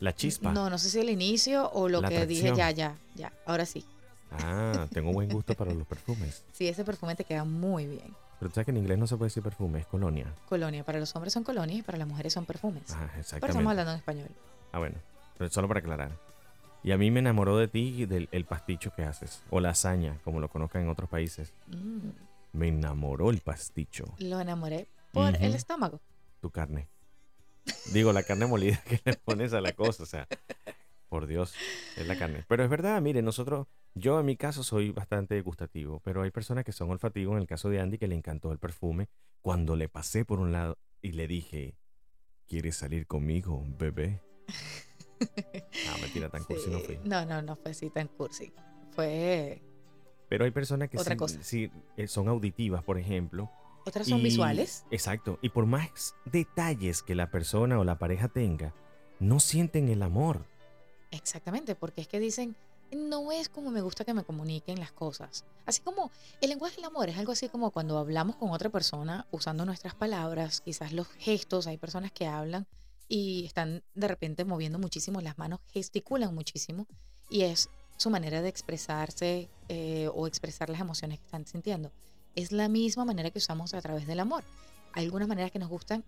La 0.00 0.14
chispa. 0.14 0.52
No, 0.52 0.68
no 0.70 0.78
sé 0.78 0.90
si 0.90 1.00
el 1.00 1.10
inicio 1.10 1.70
o 1.72 1.88
lo 1.88 2.00
La 2.00 2.08
que 2.08 2.26
dije, 2.26 2.52
ya, 2.54 2.70
ya, 2.70 2.96
ya, 3.14 3.32
ahora 3.46 3.64
sí. 3.66 3.84
Ah, 4.30 4.86
tengo 4.92 5.12
buen 5.12 5.28
gusto 5.28 5.54
para 5.54 5.72
los 5.72 5.86
perfumes. 5.86 6.44
Sí, 6.52 6.68
ese 6.68 6.84
perfume 6.84 7.14
te 7.14 7.24
queda 7.24 7.44
muy 7.44 7.86
bien. 7.86 8.14
Pero 8.40 8.50
tú 8.50 8.54
sabes 8.56 8.64
que 8.66 8.70
en 8.72 8.78
inglés 8.78 8.98
no 8.98 9.06
se 9.06 9.16
puede 9.16 9.28
decir 9.28 9.42
perfume, 9.42 9.78
es 9.80 9.86
colonia. 9.86 10.26
Colonia, 10.48 10.84
para 10.84 10.98
los 10.98 11.14
hombres 11.14 11.32
son 11.32 11.44
colonias 11.44 11.78
y 11.78 11.82
para 11.82 11.96
las 11.98 12.08
mujeres 12.08 12.32
son 12.32 12.44
perfumes. 12.44 12.82
Ah, 12.90 13.06
Pero 13.08 13.20
exactamente. 13.20 13.46
estamos 13.52 13.70
hablando 13.70 13.92
en 13.92 13.98
español. 13.98 14.28
Ah, 14.72 14.78
bueno, 14.78 14.96
pero 15.38 15.48
solo 15.50 15.68
para 15.68 15.80
aclarar. 15.80 16.10
Y 16.82 16.90
a 16.92 16.98
mí 16.98 17.10
me 17.10 17.20
enamoró 17.20 17.56
de 17.56 17.68
ti 17.68 17.94
y 18.02 18.06
del 18.06 18.28
el 18.32 18.44
pasticho 18.44 18.92
que 18.94 19.04
haces, 19.04 19.40
o 19.50 19.60
lasaña, 19.60 20.18
como 20.24 20.40
lo 20.40 20.48
conozcan 20.48 20.82
en 20.82 20.88
otros 20.88 21.08
países. 21.08 21.52
Mm, 21.68 22.10
Me 22.52 22.68
enamoró 22.68 23.30
el 23.30 23.40
pasticho, 23.40 24.04
lo 24.18 24.38
enamoré 24.40 24.88
por 25.12 25.34
el 25.36 25.54
estómago. 25.54 26.00
tu 26.40 26.50
carne. 26.50 26.88
Digo, 27.92 28.12
la 28.12 28.22
carne 28.22 28.46
molida 28.46 28.82
que 28.88 29.00
le 29.04 29.14
pones 29.14 29.52
a 29.52 29.60
la 29.60 29.72
cosa, 29.72 30.02
o 30.02 30.06
sea, 30.06 30.26
por 31.08 31.26
Dios, 31.26 31.54
es 31.96 32.06
la 32.06 32.16
carne. 32.18 32.44
Pero 32.48 32.64
es 32.64 32.70
verdad, 32.70 33.00
mire, 33.00 33.22
nosotros, 33.22 33.66
yo 33.94 34.18
en 34.20 34.26
mi 34.26 34.36
caso 34.36 34.62
soy 34.64 34.90
bastante 34.90 35.40
gustativo, 35.42 36.00
pero 36.00 36.22
hay 36.22 36.30
personas 36.30 36.64
que 36.64 36.72
son 36.72 36.90
olfativos, 36.90 37.34
en 37.36 37.42
el 37.42 37.46
caso 37.46 37.68
de 37.70 37.80
Andy, 37.80 37.98
que 37.98 38.08
le 38.08 38.14
encantó 38.16 38.52
el 38.52 38.58
perfume, 38.58 39.08
cuando 39.40 39.76
le 39.76 39.88
pasé 39.88 40.24
por 40.24 40.40
un 40.40 40.52
lado 40.52 40.78
y 41.02 41.12
le 41.12 41.26
dije, 41.28 41.76
¿quieres 42.46 42.76
salir 42.76 43.06
conmigo, 43.06 43.64
bebé? 43.78 44.20
Ah, 45.88 45.96
mentira, 46.02 46.28
tan 46.28 46.44
cursi 46.44 46.68
no 46.68 46.80
fui. 46.80 46.98
No, 47.04 47.24
no, 47.24 47.40
no 47.40 47.56
fue 47.56 47.70
así 47.70 47.88
tan 47.88 48.08
cursi. 48.08 48.52
Fue. 48.90 49.62
Pero 50.28 50.44
hay 50.44 50.50
personas 50.50 50.90
que 50.90 50.98
Otra 50.98 51.14
sí, 51.14 51.18
cosa. 51.18 51.42
sí, 51.42 51.70
eh, 51.96 52.08
son 52.08 52.28
auditivas, 52.28 52.82
por 52.82 52.98
ejemplo. 52.98 53.50
Otras 53.86 54.08
son 54.08 54.20
y- 54.20 54.24
visuales. 54.24 54.84
Exacto. 54.90 55.38
Y 55.42 55.50
por 55.50 55.66
más 55.66 56.14
detalles 56.24 57.02
que 57.02 57.14
la 57.14 57.30
persona 57.30 57.78
o 57.78 57.84
la 57.84 57.98
pareja 57.98 58.28
tenga, 58.28 58.74
no 59.20 59.40
sienten 59.40 59.88
el 59.88 60.02
amor. 60.02 60.46
Exactamente, 61.10 61.74
porque 61.74 62.00
es 62.00 62.08
que 62.08 62.18
dicen, 62.18 62.56
no 62.92 63.32
es 63.32 63.48
como 63.48 63.70
me 63.70 63.80
gusta 63.80 64.04
que 64.04 64.14
me 64.14 64.24
comuniquen 64.24 64.78
las 64.80 64.92
cosas. 64.92 65.44
Así 65.66 65.80
como 65.80 66.10
el 66.40 66.50
lenguaje 66.50 66.76
del 66.76 66.86
amor 66.86 67.08
es 67.08 67.18
algo 67.18 67.32
así 67.32 67.48
como 67.48 67.70
cuando 67.70 67.98
hablamos 67.98 68.36
con 68.36 68.50
otra 68.50 68.70
persona 68.70 69.26
usando 69.30 69.64
nuestras 69.64 69.94
palabras, 69.94 70.60
quizás 70.60 70.92
los 70.92 71.08
gestos, 71.08 71.66
hay 71.66 71.78
personas 71.78 72.12
que 72.12 72.26
hablan 72.26 72.66
y 73.08 73.44
están 73.46 73.82
de 73.94 74.08
repente 74.08 74.44
moviendo 74.44 74.78
muchísimo 74.78 75.20
las 75.20 75.38
manos, 75.38 75.60
gesticulan 75.72 76.34
muchísimo 76.34 76.86
y 77.30 77.42
es 77.42 77.68
su 77.96 78.10
manera 78.10 78.42
de 78.42 78.48
expresarse 78.48 79.48
eh, 79.68 80.08
o 80.14 80.26
expresar 80.26 80.68
las 80.68 80.80
emociones 80.80 81.18
que 81.18 81.24
están 81.26 81.46
sintiendo. 81.46 81.92
Es 82.34 82.52
la 82.52 82.68
misma 82.68 83.04
manera 83.04 83.30
que 83.30 83.38
usamos 83.38 83.74
a 83.74 83.80
través 83.80 84.06
del 84.06 84.20
amor. 84.20 84.44
Hay 84.92 85.04
algunas 85.04 85.28
maneras 85.28 85.50
que 85.50 85.58
nos 85.58 85.68
gustan 85.68 86.04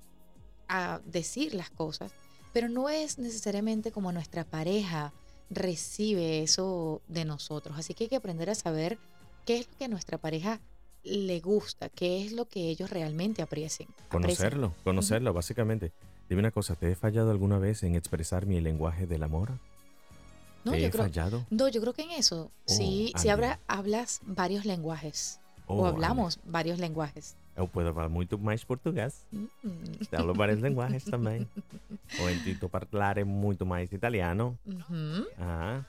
a 0.68 1.00
decir 1.04 1.54
las 1.54 1.70
cosas, 1.70 2.12
pero 2.52 2.68
no 2.68 2.88
es 2.88 3.18
necesariamente 3.18 3.92
como 3.92 4.12
nuestra 4.12 4.44
pareja 4.44 5.12
recibe 5.50 6.42
eso 6.42 7.00
de 7.08 7.24
nosotros. 7.24 7.78
Así 7.78 7.94
que 7.94 8.04
hay 8.04 8.08
que 8.08 8.16
aprender 8.16 8.50
a 8.50 8.54
saber 8.54 8.98
qué 9.44 9.58
es 9.58 9.68
lo 9.68 9.76
que 9.78 9.84
a 9.84 9.88
nuestra 9.88 10.18
pareja 10.18 10.60
le 11.04 11.38
gusta, 11.40 11.88
qué 11.88 12.24
es 12.24 12.32
lo 12.32 12.46
que 12.48 12.68
ellos 12.68 12.90
realmente 12.90 13.42
aprecian. 13.42 13.88
Conocerlo, 14.08 14.74
conocerlo, 14.82 15.32
básicamente. 15.32 15.92
Dime 16.28 16.40
una 16.40 16.50
cosa, 16.50 16.74
¿te 16.74 16.90
he 16.90 16.96
fallado 16.96 17.30
alguna 17.30 17.58
vez 17.58 17.84
en 17.84 17.94
expresar 17.94 18.46
mi 18.46 18.60
lenguaje 18.60 19.06
del 19.06 19.22
amor? 19.22 19.52
No, 20.64 20.72
¿Te 20.72 20.80
yo 20.80 20.88
he 20.88 20.90
creo, 20.90 21.04
fallado? 21.04 21.46
no, 21.50 21.68
yo 21.68 21.80
creo 21.80 21.92
que 21.92 22.02
en 22.02 22.10
eso, 22.10 22.50
Oh, 22.66 22.72
sí 22.72 23.12
habla- 23.28 23.60
hablas 23.68 24.20
varios 24.24 24.64
lenguajes 24.64 25.38
Oh, 25.66 25.82
o 25.82 25.86
hablamos 25.86 26.38
varios 26.44 26.78
lenguajes. 26.78 27.36
Eu 27.56 27.66
puedo 27.66 27.92
falar 27.92 28.08
muito 28.08 28.38
mais 28.38 28.64
português. 28.64 29.26
Mm. 29.32 29.46
Falo 30.10 30.34
várias 30.34 30.60
linguagens 30.60 31.04
também. 31.10 31.48
Ou 32.20 32.30
intento 32.30 32.68
parlare 32.68 33.24
muito 33.24 33.66
mais 33.66 33.92
italiano. 33.92 34.58
Ujú. 34.66 35.26
Ah, 35.38 35.82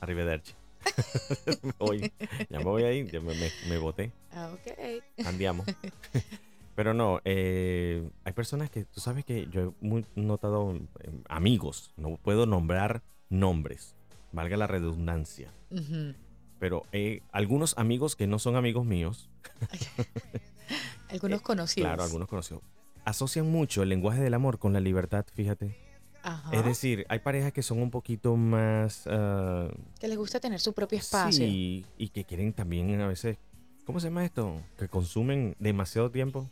arrivederci. 0.00 0.54
me 1.62 1.72
voy. 1.78 2.12
Ya 2.50 2.58
me 2.58 2.64
voy 2.64 2.84
ahí, 2.84 3.06
ya 3.06 3.20
me, 3.20 3.34
me, 3.34 3.50
me 3.68 3.78
boté. 3.78 4.10
Ah, 4.32 4.50
ok. 4.52 5.26
Andiamo. 5.26 5.64
Pero 6.74 6.94
no, 6.94 7.20
eh, 7.24 8.08
hay 8.24 8.32
personas 8.32 8.70
que, 8.70 8.84
tú 8.84 9.00
sabes 9.00 9.24
que 9.24 9.48
yo 9.50 9.74
he 9.82 10.20
notado 10.20 10.76
eh, 11.00 11.10
amigos, 11.28 11.92
no 11.96 12.16
puedo 12.22 12.46
nombrar 12.46 13.02
nombres, 13.28 13.96
valga 14.30 14.56
la 14.56 14.68
redundancia, 14.68 15.52
Ujú. 15.70 16.14
Pero 16.58 16.84
eh, 16.92 17.22
algunos 17.32 17.76
amigos 17.78 18.16
que 18.16 18.26
no 18.26 18.38
son 18.38 18.56
amigos 18.56 18.84
míos, 18.86 19.28
Algunos 21.08 21.40
conocidos. 21.42 21.86
Eh, 21.86 21.88
claro, 21.90 22.02
algunos 22.02 22.28
conocidos, 22.28 22.62
asocian 23.04 23.50
mucho 23.50 23.82
el 23.82 23.88
lenguaje 23.88 24.20
del 24.20 24.34
amor 24.34 24.58
con 24.58 24.72
la 24.72 24.80
libertad, 24.80 25.24
fíjate. 25.34 25.74
Ajá. 26.22 26.50
Es 26.52 26.64
decir, 26.64 27.06
hay 27.08 27.20
parejas 27.20 27.52
que 27.52 27.62
son 27.62 27.80
un 27.80 27.90
poquito 27.90 28.36
más... 28.36 29.04
ah, 29.06 29.68
que 29.98 30.08
les 30.08 30.18
gusta 30.18 30.40
tener 30.40 30.60
su 30.60 30.74
propio 30.74 30.98
espacio. 30.98 31.46
Sí, 31.46 31.86
y 31.96 32.08
que 32.10 32.24
quieren 32.24 32.52
también 32.52 33.00
a 33.00 33.06
veces, 33.06 33.38
¿cómo 33.86 34.00
se 34.00 34.08
llama 34.08 34.24
esto? 34.24 34.60
Que 34.76 34.88
consumen 34.88 35.56
demasiado 35.58 36.10
tiempo. 36.10 36.50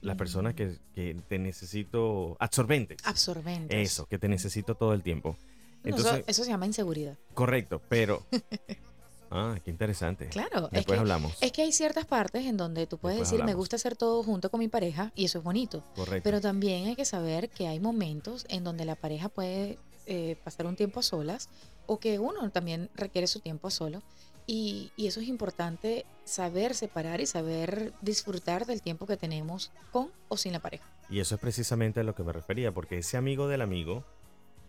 Las 0.00 0.16
Mm. 0.16 0.18
personas 0.18 0.54
que, 0.54 0.78
que 0.96 1.14
te 1.28 1.38
necesito, 1.38 2.36
absorbentes. 2.40 2.98
Absorbentes. 3.04 3.78
Eso, 3.92 4.06
que 4.06 4.18
te 4.18 4.26
necesito 4.28 4.74
todo 4.74 4.94
el 4.94 5.02
tiempo. 5.02 5.36
No, 5.84 5.90
eso- 5.94 5.98
Entonces, 6.08 6.24
eso, 6.26 6.42
se 6.42 6.50
llama 6.50 6.66
inseguridad. 6.66 7.16
correcto, 7.34 7.80
pero... 7.88 8.24
Ah, 9.34 9.56
qué 9.64 9.70
interesante. 9.70 10.28
Claro. 10.28 10.66
es 10.66 10.72
Después 10.72 10.96
que, 10.96 11.00
hablamos. 11.00 11.32
es 11.40 11.52
que 11.52 11.62
hay 11.62 11.72
ciertas 11.72 12.04
partes 12.04 12.44
en 12.44 12.56
donde 12.58 12.86
tú 12.86 12.98
puedes 12.98 13.18
Después 13.18 13.32
decir, 13.38 13.44
me 13.46 13.54
gusta 13.54 13.76
hacer 13.76 13.96
todo 13.96 14.22
junto 14.22 14.50
con 14.50 14.60
mi 14.60 14.68
pareja 14.68 15.10
y 15.14 15.24
eso 15.24 15.38
es 15.38 15.44
bonito. 15.44 15.82
Correcto. 15.96 16.22
Pero 16.22 16.40
también 16.40 16.86
hay 16.86 16.96
que 16.96 17.06
saber 17.06 17.48
que 17.48 17.66
hay 17.66 17.80
momentos 17.80 18.44
en 18.50 18.62
donde 18.62 18.84
la 18.84 18.94
pareja 18.94 19.30
puede 19.30 19.78
eh, 20.06 20.36
pasar 20.44 20.66
un 20.66 20.76
tiempo 20.76 21.00
a 21.00 21.02
solas 21.02 21.48
o 21.86 21.98
que 21.98 22.18
uno 22.18 22.50
también 22.50 22.90
requiere 22.94 23.26
su 23.26 23.40
tiempo 23.40 23.68
a 23.68 23.70
solo. 23.70 24.02
Y, 24.46 24.90
y 24.96 25.06
eso 25.06 25.20
es 25.20 25.28
importante 25.28 26.04
saber 26.24 26.74
separar 26.74 27.20
y 27.20 27.26
saber 27.26 27.92
disfrutar 28.02 28.66
del 28.66 28.82
tiempo 28.82 29.06
que 29.06 29.16
tenemos 29.16 29.70
con 29.92 30.10
o 30.28 30.36
sin 30.36 30.52
la 30.52 30.58
pareja. 30.60 30.84
Y 31.08 31.20
eso 31.20 31.36
es 31.36 31.40
precisamente 31.40 32.00
a 32.00 32.02
lo 32.02 32.14
que 32.14 32.22
me 32.24 32.32
refería, 32.32 32.72
porque 32.72 32.98
ese 32.98 33.16
amigo 33.16 33.46
del 33.46 33.62
amigo 33.62 34.04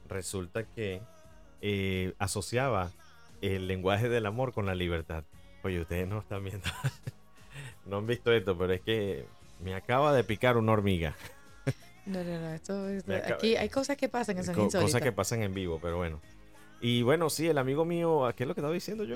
resulta 0.07 0.63
que 0.63 1.01
eh, 1.61 2.13
asociaba 2.19 2.91
el 3.43 3.67
lenguaje 3.67 4.09
del 4.09 4.25
amor 4.25 4.53
con 4.53 4.65
la 4.65 4.75
libertad. 4.75 5.23
Oye, 5.63 5.79
ustedes 5.81 6.07
no 6.07 6.19
están 6.19 6.43
viendo, 6.43 6.65
no 7.85 7.97
han 7.97 8.07
visto 8.07 8.31
esto, 8.31 8.57
pero 8.57 8.73
es 8.73 8.81
que 8.81 9.25
me 9.61 9.75
acaba 9.75 10.13
de 10.13 10.23
picar 10.23 10.57
una 10.57 10.71
hormiga. 10.71 11.15
No, 12.05 12.21
no, 12.21 12.37
no. 12.37 12.53
Esto, 12.53 12.85
aquí 13.33 13.55
hay 13.55 13.69
cosas 13.69 13.95
que 13.95 14.09
pasan 14.09 14.35
que 14.35 14.43
son 14.43 14.53
Co- 14.55 14.63
insólitas. 14.65 14.91
cosas 14.91 15.01
que 15.01 15.13
pasan 15.13 15.41
en 15.41 15.53
vivo, 15.53 15.79
pero 15.81 15.95
bueno. 15.95 16.19
Y 16.81 17.01
bueno, 17.01 17.29
sí, 17.29 17.47
el 17.47 17.57
amigo 17.57 17.85
mío, 17.85 18.29
¿qué 18.35 18.43
es 18.43 18.47
lo 18.49 18.53
que 18.53 18.59
estaba 18.59 18.73
diciendo 18.73 19.05
yo? 19.05 19.15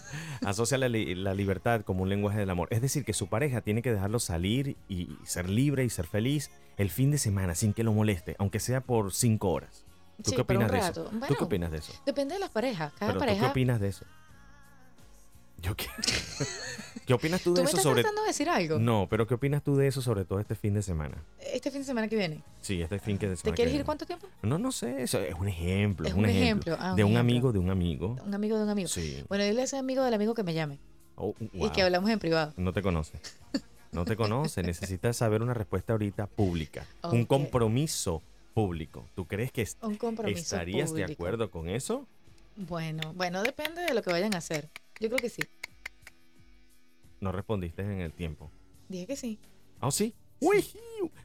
Asocia 0.46 0.78
la, 0.78 0.88
li- 0.88 1.16
la 1.16 1.34
libertad 1.34 1.80
como 1.82 2.04
un 2.04 2.08
lenguaje 2.08 2.38
del 2.38 2.48
amor. 2.50 2.68
Es 2.70 2.80
decir, 2.80 3.04
que 3.04 3.12
su 3.12 3.26
pareja 3.26 3.60
tiene 3.60 3.82
que 3.82 3.92
dejarlo 3.92 4.20
salir 4.20 4.76
y 4.88 5.08
ser 5.24 5.50
libre 5.50 5.82
y 5.84 5.90
ser 5.90 6.06
feliz 6.06 6.52
el 6.76 6.90
fin 6.90 7.10
de 7.10 7.18
semana 7.18 7.56
sin 7.56 7.72
que 7.74 7.82
lo 7.82 7.92
moleste, 7.92 8.36
aunque 8.38 8.60
sea 8.60 8.82
por 8.82 9.12
cinco 9.12 9.50
horas. 9.50 9.84
¿Tú 10.22 10.30
Sí, 10.30 10.36
qué 10.36 10.42
opinas 10.42 10.70
de 10.70 10.78
eso? 10.78 11.04
¿Tú 11.28 11.34
qué 11.36 11.44
opinas 11.44 11.70
de 11.70 11.78
eso? 11.78 11.92
Depende 12.04 12.34
de 12.34 12.40
las 12.40 12.50
parejas. 12.50 12.92
Cada 12.98 13.12
Pero 13.12 13.20
¿tú 13.20 13.24
qué 13.24 13.30
pareja. 13.32 13.50
opinas 13.50 13.80
de 13.80 13.88
eso? 13.88 14.04
Yo 15.60 15.74
qué... 15.76 15.86
¿Qué 17.06 17.14
opinas 17.14 17.40
tú 17.40 17.50
¿Tú 17.50 17.54
de 17.56 17.62
me 17.62 17.68
eso 17.68 17.78
estás 17.78 17.82
sobre... 17.84 18.02
tratando 18.02 18.20
de 18.22 18.28
decir 18.28 18.48
algo? 18.50 18.78
No, 18.78 19.06
pero 19.08 19.26
¿qué 19.26 19.34
opinas 19.34 19.62
tú 19.62 19.76
de 19.76 19.86
eso 19.86 20.02
sobre 20.02 20.24
todo 20.26 20.40
este 20.40 20.54
fin 20.54 20.74
de 20.74 20.82
semana? 20.82 21.16
Este 21.40 21.70
fin 21.70 21.80
de 21.80 21.86
semana 21.86 22.06
que 22.06 22.16
viene. 22.16 22.42
Sí, 22.60 22.82
este 22.82 22.98
fin 22.98 23.16
que 23.16 23.26
de 23.28 23.32
¿Te 23.34 23.40
semana. 23.40 23.56
quieres 23.56 23.70
que 23.70 23.76
ir 23.76 23.78
viene. 23.78 23.84
cuánto 23.86 24.04
tiempo? 24.06 24.28
No, 24.42 24.58
no 24.58 24.70
sé, 24.72 25.02
eso 25.02 25.18
es 25.20 25.34
un 25.34 25.48
ejemplo. 25.48 26.06
Es 26.06 26.12
un 26.12 26.20
un 26.20 26.26
ejemplo. 26.26 26.74
ejemplo, 26.74 26.76
ah, 26.78 26.90
un 26.90 26.96
de 26.96 27.04
un 27.04 27.12
ejemplo. 27.12 27.20
amigo, 27.20 27.52
de 27.52 27.58
un 27.60 27.70
amigo. 27.70 28.16
Un 28.26 28.34
amigo 28.34 28.58
de 28.58 28.64
un 28.64 28.68
amigo. 28.68 28.88
Sí. 28.88 29.24
Bueno, 29.28 29.42
dile 29.44 29.62
a 29.62 29.64
ese 29.64 29.78
amigo 29.78 30.04
del 30.04 30.12
amigo 30.14 30.34
que 30.34 30.42
me 30.42 30.52
llame 30.52 30.78
Oh, 31.16 31.34
y 31.52 31.70
que 31.70 31.82
hablamos 31.82 32.10
en 32.10 32.18
privado. 32.18 32.52
No 32.58 32.72
te 32.74 32.82
conoce. 32.82 33.18
No 33.90 34.04
te 34.04 34.14
conoce. 34.16 34.62
Necesitas 34.62 35.16
saber 35.16 35.42
una 35.42 35.54
respuesta 35.54 35.94
ahorita 35.94 36.26
pública. 36.26 36.84
Un 37.04 37.24
compromiso 37.24 38.22
público. 38.62 39.08
¿Tú 39.14 39.26
crees 39.26 39.52
que 39.52 39.62
est- 39.62 39.78
estarías 40.26 40.92
de 40.92 41.04
acuerdo 41.04 41.50
con 41.50 41.68
eso? 41.68 42.08
Bueno, 42.56 43.12
bueno, 43.14 43.42
depende 43.44 43.82
de 43.82 43.94
lo 43.94 44.02
que 44.02 44.10
vayan 44.10 44.34
a 44.34 44.38
hacer. 44.38 44.68
Yo 44.98 45.08
creo 45.08 45.18
que 45.18 45.28
sí. 45.28 45.42
No 47.20 47.30
respondiste 47.30 47.82
en 47.82 48.00
el 48.00 48.12
tiempo. 48.12 48.50
Dije 48.88 49.06
que 49.06 49.16
sí. 49.16 49.38
¿Ah, 49.80 49.92
sí? 49.92 50.12
Uy, 50.40 50.64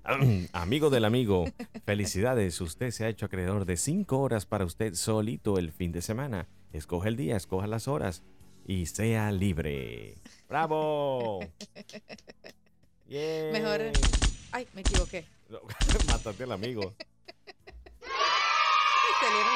Ahem, 0.04 0.48
Amigo 0.54 0.92
del 0.92 1.06
amigo, 1.06 1.46
felicidades. 1.86 2.62
Usted 2.62 2.92
se 2.92 3.06
ha 3.06 3.10
hecho 3.10 3.26
acreedor 3.26 3.66
de 3.66 3.78
cinco 3.78 4.20
horas 4.20 4.46
para 4.46 4.66
usted 4.66 4.94
solito 4.94 5.58
el 5.58 5.72
fin 5.72 5.92
de 5.92 6.02
semana. 6.04 6.48
Escoge 6.72 7.10
el 7.10 7.16
día, 7.18 7.36
escoja 7.36 7.66
las 7.66 7.88
horas 7.88 8.22
y 8.68 8.86
sea 8.86 9.32
libre. 9.32 10.16
¡Bravo! 10.48 11.40
Yeah. 13.08 13.52
Mejor- 13.54 13.92
Ay, 14.52 14.68
me 14.76 14.82
equivoqué. 14.82 15.26
Mataste 16.08 16.44
al 16.44 16.52
amigo. 16.52 16.94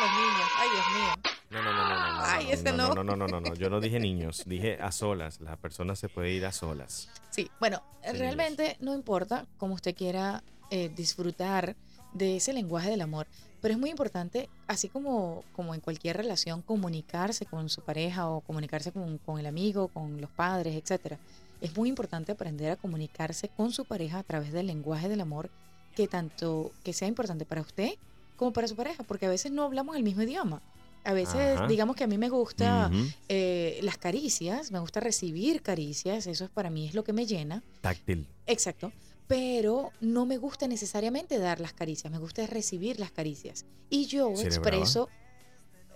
Los 0.08 0.16
niños. 0.16 0.50
Ay, 0.58 0.70
Dios 0.72 0.86
mío. 0.94 1.34
No, 1.50 1.62
no, 1.62 1.72
no, 1.74 1.84
no, 1.84 1.90
no. 1.90 2.14
no, 2.14 2.22
Ay, 2.24 2.46
no, 2.46 2.52
ese 2.52 2.72
no. 2.72 2.78
no. 2.78 2.96
No, 2.96 3.04
no, 3.04 3.16
no, 3.16 3.28
no, 3.28 3.42
no. 3.42 3.56
Yo 3.56 3.70
no 3.70 3.80
dije 3.82 4.00
niños, 4.00 4.44
dije 4.46 4.78
a 4.82 4.92
solas. 4.92 5.42
La 5.42 5.56
persona 5.58 5.96
se 5.96 6.08
puede 6.08 6.32
ir 6.32 6.46
a 6.46 6.52
solas. 6.52 7.10
Sí, 7.30 7.50
bueno, 7.60 7.84
Señores. 8.02 8.20
realmente 8.22 8.78
no 8.80 8.94
importa 8.94 9.46
cómo 9.58 9.74
usted 9.74 9.96
quiera 9.96 10.44
eh, 10.72 10.90
disfrutar 10.96 11.76
de 12.14 12.38
ese 12.38 12.54
lenguaje 12.54 12.90
del 12.90 13.02
amor, 13.02 13.28
pero 13.62 13.74
es 13.74 13.80
muy 13.80 13.90
importante, 13.90 14.50
así 14.68 14.88
como, 14.88 15.44
como 15.54 15.74
en 15.74 15.82
cualquier 15.82 16.18
relación, 16.18 16.62
comunicarse 16.62 17.46
con 17.46 17.70
su 17.70 17.82
pareja 17.82 18.30
o 18.30 18.42
comunicarse 18.42 18.92
con, 18.92 19.18
con 19.20 19.40
el 19.40 19.46
amigo, 19.46 19.90
con 19.90 20.22
los 20.22 20.30
padres, 20.30 20.76
etcétera. 20.76 21.18
Es 21.60 21.76
muy 21.76 21.90
importante 21.90 22.32
aprender 22.32 22.72
a 22.72 22.76
comunicarse 22.76 23.50
con 23.50 23.72
su 23.72 23.84
pareja 23.84 24.20
a 24.20 24.24
través 24.24 24.52
del 24.54 24.68
lenguaje 24.68 25.10
del 25.10 25.22
amor, 25.22 25.50
que 25.96 26.08
tanto 26.08 26.72
que 26.84 26.94
sea 26.94 27.08
importante 27.08 27.46
para 27.46 27.62
usted 27.62 27.94
como 28.38 28.54
para 28.54 28.68
su 28.68 28.76
pareja, 28.76 29.04
porque 29.04 29.26
a 29.26 29.30
veces 29.30 29.52
no 29.52 29.64
hablamos 29.64 29.98
el 29.98 30.04
mismo 30.04 30.22
idioma. 30.22 30.62
A 31.04 31.14
veces, 31.14 31.58
Ajá. 31.58 31.68
digamos 31.68 31.96
que 31.96 32.04
a 32.04 32.08
mí 32.08 32.18
me 32.18 32.30
gusta 32.30 32.90
Ujú. 32.94 33.04
eh, 33.30 33.80
las 33.82 33.98
caricias, 33.98 34.72
me 34.72 34.80
gusta 34.80 35.00
recibir 35.00 35.62
caricias, 35.62 36.28
eso 36.28 36.46
es 36.46 36.50
para 36.50 36.70
mí 36.70 36.88
es 36.88 36.94
lo 36.94 37.04
que 37.04 37.14
me 37.14 37.26
llena. 37.26 37.64
Táctil. 37.82 38.28
Exacto. 38.46 38.92
Pero 39.28 39.92
no 40.00 40.26
me 40.26 40.38
gusta 40.38 40.68
necesariamente 40.68 41.38
dar 41.38 41.60
las 41.60 41.74
caricias, 41.74 42.12
me 42.12 42.18
gusta 42.20 42.46
recibir 42.48 43.00
las 43.00 43.12
caricias. 43.12 43.66
Y 43.90 44.06
yo 44.06 44.32
¿Sí 44.36 44.42
eres 44.42 44.56
expreso, 44.58 45.10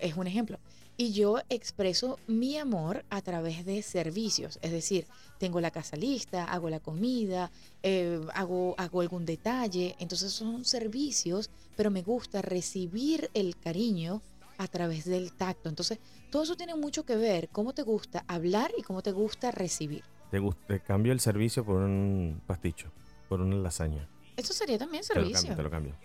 es 0.00 0.16
un 0.16 0.26
ejemplo, 0.26 0.58
y 0.96 1.12
yo 1.12 1.38
expreso 1.48 2.18
mi 2.26 2.58
amor 2.58 3.04
a 3.08 3.22
través 3.22 3.64
de 3.64 3.82
servicios. 3.82 4.58
Es 4.62 4.70
decir, 4.72 5.06
tengo 5.38 5.60
la 5.60 5.70
casa 5.70 5.96
lista, 5.96 6.44
hago 6.44 6.68
la 6.68 6.80
comida, 6.80 7.50
eh, 7.82 8.20
hago, 8.34 8.74
hago 8.78 9.00
algún 9.00 9.24
detalle. 9.24 9.96
Entonces 9.98 10.32
son 10.32 10.64
servicios, 10.64 11.50
pero 11.82 11.90
me 11.90 12.02
gusta 12.02 12.42
recibir 12.42 13.28
el 13.34 13.56
cariño 13.56 14.22
a 14.56 14.68
través 14.68 15.04
del 15.04 15.32
tacto. 15.32 15.68
Entonces, 15.68 15.98
todo 16.30 16.44
eso 16.44 16.54
tiene 16.54 16.76
mucho 16.76 17.04
que 17.04 17.16
ver, 17.16 17.48
cómo 17.48 17.72
te 17.72 17.82
gusta 17.82 18.22
hablar 18.28 18.70
y 18.78 18.82
cómo 18.84 19.02
te 19.02 19.10
gusta 19.10 19.50
recibir. 19.50 20.04
Te, 20.30 20.78
cambio 20.78 21.12
el 21.12 21.18
servicio 21.18 21.64
por 21.64 21.78
un 21.82 22.40
pasticho, 22.46 22.92
por 23.28 23.40
una 23.40 23.56
lasaña. 23.56 24.08
Eso 24.36 24.52
sería 24.52 24.78
también 24.78 25.02
Te 25.02 25.08
lo 25.16 25.22
servicio. 25.22 25.40
cambio, 25.40 25.56
te 25.56 25.62
lo 25.64 25.70
cambio. 25.70 25.96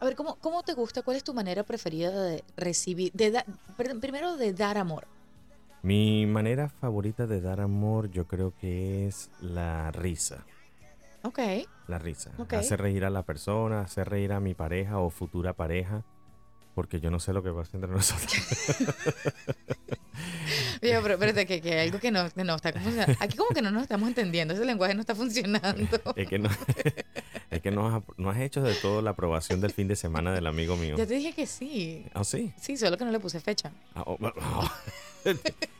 A 0.00 0.06
ver, 0.06 0.16
¿cómo, 0.16 0.36
¿cómo 0.36 0.62
te 0.62 0.72
gusta? 0.72 1.02
¿Cuál 1.02 1.18
es 1.18 1.24
tu 1.24 1.34
manera 1.34 1.64
preferida 1.64 2.10
de 2.18 2.42
recibir? 2.56 3.12
De 3.12 3.32
da- 3.32 3.44
primero, 4.00 4.38
de 4.38 4.54
dar 4.54 4.78
amor. 4.78 5.06
Mi 5.82 6.24
manera 6.24 6.70
favorita 6.70 7.26
de 7.26 7.42
dar 7.42 7.60
amor 7.60 8.10
yo 8.10 8.26
creo 8.26 8.54
que 8.58 9.06
es 9.06 9.28
la 9.42 9.92
risa. 9.92 10.46
Ok. 11.24 11.40
La 11.88 11.98
risa. 11.98 12.32
Ok. 12.38 12.54
Hacer 12.54 12.80
reír 12.80 13.04
a 13.04 13.10
la 13.10 13.22
persona, 13.22 13.80
hacer 13.82 14.08
reír 14.08 14.32
a 14.32 14.40
mi 14.40 14.54
pareja 14.54 14.98
o 14.98 15.10
futura 15.10 15.52
pareja. 15.52 16.02
Porque 16.74 17.00
yo 17.00 17.10
no 17.10 17.20
sé 17.20 17.32
lo 17.32 17.42
que 17.42 17.50
pasa 17.52 17.70
entre 17.74 17.90
nosotros. 17.92 18.32
Oye, 20.82 20.98
pero 21.00 21.14
espérate, 21.14 21.46
que, 21.46 21.60
que 21.62 21.80
algo 21.80 21.98
que 21.98 22.10
no, 22.10 22.28
que 22.30 22.44
no 22.44 22.54
está 22.54 22.72
funcionando. 22.72 23.14
Aquí 23.20 23.36
como 23.36 23.50
que 23.50 23.62
no 23.62 23.70
nos 23.70 23.82
estamos 23.82 24.08
entendiendo. 24.08 24.52
Ese 24.54 24.64
lenguaje 24.64 24.94
no 24.94 25.00
está 25.00 25.14
funcionando. 25.14 25.88
es 26.16 26.28
que 26.28 26.38
no, 26.38 26.50
es 27.50 27.62
que 27.62 27.70
no 27.70 27.88
has, 27.96 28.02
no 28.18 28.30
has 28.30 28.38
hecho 28.40 28.62
de 28.62 28.74
todo 28.74 29.00
la 29.00 29.10
aprobación 29.10 29.60
del 29.60 29.72
fin 29.72 29.88
de 29.88 29.96
semana 29.96 30.32
del 30.34 30.46
amigo 30.46 30.76
mío. 30.76 30.96
Ya 30.96 31.06
te 31.06 31.14
dije 31.14 31.32
que 31.32 31.46
sí. 31.46 32.06
¿Ah, 32.12 32.24
sí? 32.24 32.52
Sí, 32.60 32.76
solo 32.76 32.98
que 32.98 33.04
no 33.04 33.10
le 33.10 33.20
puse 33.20 33.40
fecha. 33.40 33.72
Ah, 33.94 34.02
oh, 34.06 34.18
oh. 34.20 34.70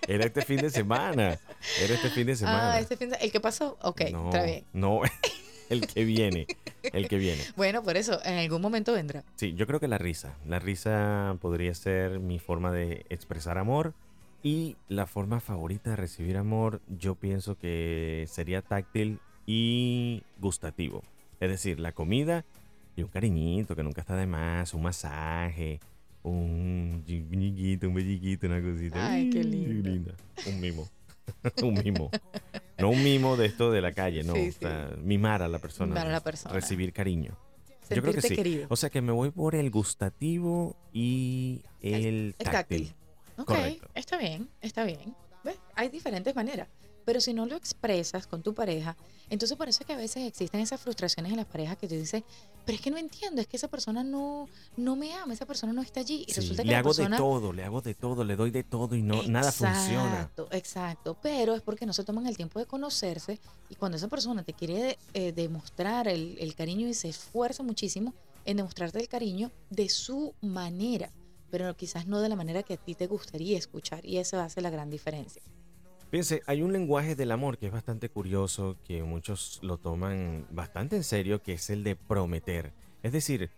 Era 0.08 0.25
este 0.25 0.42
fin 0.42 0.58
de 0.58 0.70
semana. 0.70 1.38
Era 1.80 1.94
este 1.94 2.08
fin 2.10 2.26
de 2.26 2.36
semana. 2.36 2.72
Ah, 2.75 2.80
este 2.80 2.96
fin 2.96 3.10
de- 3.10 3.16
¿El 3.16 3.30
que 3.30 3.40
pasó? 3.40 3.76
Ok, 3.82 4.02
no, 4.12 4.26
está 4.30 4.42
bien. 4.44 4.64
No, 4.72 5.00
el 5.70 5.87
que 5.87 6.04
viene. 6.04 6.46
El 6.82 7.08
que 7.08 7.18
viene. 7.18 7.42
Bueno, 7.56 7.82
por 7.82 7.96
eso, 7.96 8.20
en 8.25 8.38
algún 8.38 8.62
momento 8.62 8.92
vendrá. 8.92 9.25
Sí, 9.37 9.54
yo 9.54 9.66
creo 9.66 9.80
que 9.80 9.88
la 9.88 9.99
risa. 9.99 10.37
La 10.46 10.58
risa 10.58 11.37
podría 11.40 11.75
ser 11.75 12.20
mi 12.20 12.38
forma 12.38 12.73
de 12.73 13.06
expresar 13.08 13.58
amor. 13.58 13.94
Y 14.42 14.76
la 14.88 15.06
forma 15.06 15.40
favorita 15.40 15.90
de 15.90 15.96
recibir 15.96 16.37
amor, 16.37 16.80
yo 16.88 17.16
pienso 17.16 17.56
que 17.58 18.26
sería 18.28 18.62
táctil 18.62 19.18
y 19.44 20.23
gustativo. 20.38 21.02
Es 21.40 21.50
decir, 21.50 21.80
la 21.80 21.92
comida 21.92 22.44
y 22.94 23.02
un 23.02 23.08
cariñito 23.08 23.75
que 23.75 23.82
nunca 23.82 24.02
está 24.02 24.14
de 24.16 24.26
más, 24.26 24.73
un 24.73 24.82
masaje, 24.82 25.80
un 26.23 27.04
ñiquito, 27.06 27.88
un 27.88 27.94
belliquito, 27.94 28.46
una 28.46 28.62
cosita. 28.62 29.11
Ay, 29.11 29.30
qué 29.30 29.44
lindo. 29.44 29.88
linda. 29.88 30.12
Un 30.46 30.61
mimo. 30.61 30.88
un 31.62 31.75
mimo. 31.75 32.11
No 32.78 32.90
un 32.90 33.02
mimo 33.02 33.37
de 33.37 33.47
esto 33.47 33.71
de 33.71 33.80
la 33.80 33.92
calle, 33.92 34.23
no. 34.23 34.35
Sí, 34.35 34.50
o 34.50 34.52
sea, 34.52 34.90
mimar 35.02 35.42
a 35.42 35.49
la 35.49 35.59
persona. 35.59 35.95
Mimar 35.95 36.06
a 36.09 36.12
la 36.12 36.21
persona. 36.21 36.54
Recibir 36.54 36.92
cariño. 36.92 37.37
Yo 37.90 38.02
creo 38.02 38.14
que 38.14 38.23
sí. 38.23 38.35
querido. 38.35 38.66
O 38.68 38.76
sea 38.76 38.90
que 38.90 39.00
me 39.00 39.12
voy 39.12 39.30
por 39.30 39.54
el 39.54 39.71
gustativo 39.71 40.76
y 40.92 41.62
el, 41.80 42.35
El 42.38 42.50
táctil. 42.50 42.95
Ok, 43.38 43.47
correcto. 43.47 43.88
está 43.95 44.18
bien, 44.18 44.49
está 44.61 44.85
bien. 44.85 45.14
¿Ves? 45.45 45.56
Hay 45.75 45.88
diferentes 45.88 46.35
maneras. 46.35 46.68
Pero 47.06 47.20
si 47.20 47.32
no 47.32 47.46
lo 47.46 47.54
expresas 47.56 48.26
con 48.26 48.42
tu 48.42 48.52
pareja, 48.52 48.96
entonces 49.30 49.56
por 49.56 49.68
eso 49.68 49.78
es 49.80 49.86
que 49.86 49.92
a 49.92 49.96
veces 49.96 50.26
existen 50.26 50.60
esas 50.60 50.80
frustraciones 50.80 51.30
en 51.30 51.36
las 51.36 51.46
parejas 51.46 51.78
que 51.78 51.86
tú 51.86 51.94
dices, 51.94 52.25
pero 52.64 52.75
es 52.75 52.82
que 52.82 52.90
no 52.90 52.98
entiendo, 52.98 53.40
es 53.40 53.46
que 53.46 53.56
esa 53.56 53.68
persona 53.68 54.02
no, 54.02 54.48
no 54.76 54.96
me 54.96 55.14
ama, 55.14 55.32
esa 55.32 55.46
persona 55.46 55.72
no 55.72 55.82
está 55.82 56.00
allí. 56.00 56.25
Y 56.26 56.32
Sí, 56.32 56.40
resulta 56.40 56.64
que 56.64 56.66
le 56.66 56.72
la 56.72 56.78
hago 56.80 56.88
persona... 56.88 57.16
de 57.16 57.22
todo, 57.22 57.52
le 57.52 57.64
hago 57.64 57.80
de 57.80 57.94
todo, 57.94 58.25
le 58.25 58.34
doy 58.34 58.50
de 58.50 58.64
todo 58.64 58.96
y 58.96 59.02
no 59.02 59.22
nada 59.22 59.52
funciona. 59.52 60.04
Exacto, 60.14 60.48
exacto. 60.50 61.16
Pero 61.22 61.54
es 61.54 61.62
porque 61.62 61.86
no 61.86 61.92
se 61.92 62.02
toman 62.02 62.26
el 62.26 62.36
tiempo 62.36 62.58
de 62.58 62.66
conocerse 62.66 63.38
y 63.70 63.76
cuando 63.76 63.96
esa 63.96 64.08
persona 64.08 64.42
te 64.42 64.52
quiere 64.52 64.98
eh, 65.14 65.30
demostrar 65.32 66.08
el, 66.08 66.36
el 66.40 66.56
cariño 66.56 66.88
y 66.88 66.94
se 66.94 67.08
esfuerza 67.08 67.62
muchísimo 67.62 68.14
en 68.44 68.56
demostrarte 68.56 68.98
el 68.98 69.06
cariño 69.08 69.52
de 69.70 69.88
su 69.88 70.34
manera, 70.40 71.12
pero 71.50 71.76
quizás 71.76 72.08
no 72.08 72.20
de 72.20 72.28
la 72.28 72.36
manera 72.36 72.64
que 72.64 72.75
a 72.75 72.76
ti 72.76 72.96
te 72.96 73.06
gustaría 73.06 73.56
escuchar 73.56 74.04
y 74.04 74.18
eso 74.18 74.40
hace 74.40 74.60
la 74.60 74.70
gran 74.70 74.90
diferencia. 74.90 75.42
Fíjense, 76.10 76.42
hay 76.46 76.62
un 76.62 76.72
lenguaje 76.72 77.16
del 77.16 77.32
amor 77.32 77.58
que 77.58 77.66
es 77.66 77.72
bastante 77.72 78.08
curioso, 78.08 78.76
que 78.86 79.02
muchos 79.02 79.58
lo 79.62 79.76
toman 79.78 80.46
bastante 80.50 80.96
en 80.96 81.04
serio, 81.04 81.42
que 81.42 81.54
es 81.54 81.68
el 81.70 81.82
de 81.84 81.96
prometer. 81.96 82.72
Es 83.02 83.12
decir, 83.12 83.50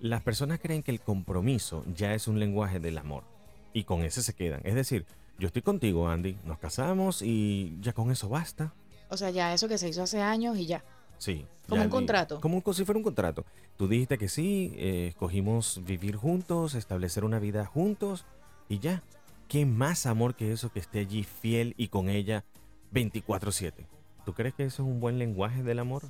las 0.00 0.22
personas 0.22 0.60
creen 0.60 0.82
que 0.82 0.92
el 0.92 1.00
compromiso 1.00 1.84
ya 1.94 2.14
es 2.14 2.28
un 2.28 2.38
lenguaje 2.38 2.78
del 2.80 2.98
amor 2.98 3.24
y 3.72 3.84
con 3.84 4.02
ese 4.04 4.22
se 4.22 4.34
quedan. 4.34 4.60
Es 4.64 4.74
decir, 4.74 5.04
yo 5.38 5.48
estoy 5.48 5.62
contigo, 5.62 6.08
Andy, 6.08 6.38
nos 6.44 6.58
casamos 6.58 7.22
y 7.22 7.76
ya 7.80 7.92
con 7.92 8.10
eso 8.10 8.28
basta. 8.28 8.72
O 9.10 9.16
sea, 9.16 9.30
ya 9.30 9.52
eso 9.52 9.68
que 9.68 9.76
se 9.78 9.88
hizo 9.88 10.02
hace 10.02 10.20
años 10.22 10.56
y 10.58 10.66
ya. 10.66 10.84
Sí. 11.18 11.44
Como 11.68 11.82
un 11.82 11.88
contrato. 11.88 12.40
Como 12.40 12.62
un- 12.64 12.74
si 12.74 12.84
fuera 12.84 12.98
un 12.98 13.04
contrato. 13.04 13.44
Tú 13.76 13.88
dijiste 13.88 14.16
que 14.16 14.28
sí, 14.28 14.72
eh, 14.76 15.08
escogimos 15.08 15.80
vivir 15.84 16.16
juntos, 16.16 16.74
establecer 16.74 17.24
una 17.24 17.38
vida 17.40 17.64
juntos 17.66 18.24
y 18.68 18.78
ya. 18.78 19.02
¿Qué 19.48 19.64
más 19.66 20.06
amor 20.06 20.34
que 20.34 20.52
eso 20.52 20.70
que 20.72 20.80
esté 20.80 21.00
allí 21.00 21.22
fiel 21.24 21.74
y 21.76 21.88
con 21.88 22.08
ella 22.08 22.44
24/7? 22.92 23.86
¿Tú 24.24 24.34
crees 24.34 24.54
que 24.54 24.64
eso 24.64 24.82
es 24.82 24.88
un 24.88 25.00
buen 25.00 25.18
lenguaje 25.18 25.62
del 25.62 25.78
amor? 25.78 26.02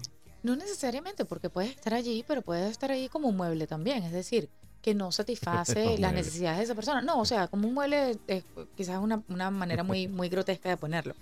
No 0.43 0.57
necesariamente, 0.57 1.25
porque 1.25 1.51
puedes 1.51 1.71
estar 1.73 1.93
allí, 1.93 2.25
pero 2.27 2.41
puedes 2.43 2.71
estar 2.71 2.91
ahí 2.91 3.09
como 3.09 3.29
un 3.29 3.37
mueble 3.37 3.67
también. 3.67 4.03
Es 4.05 4.13
decir, 4.13 4.49
que 4.81 4.95
no 4.95 5.13
satisface 5.13 5.99
las 5.99 6.13
necesidades 6.15 6.59
de 6.59 6.65
esa 6.65 6.75
persona. 6.75 7.03
No, 7.03 7.21
o 7.21 7.25
sea, 7.25 7.49
como 7.49 7.69
un 7.69 7.75
mueble 7.75 8.19
es 8.27 8.45
quizás 8.77 9.01
una, 9.01 9.23
una 9.29 9.51
manera 9.51 9.83
muy, 9.83 10.09
muy 10.09 10.29
grotesca 10.29 10.69
de 10.71 10.77
ponerlo. 10.77 11.15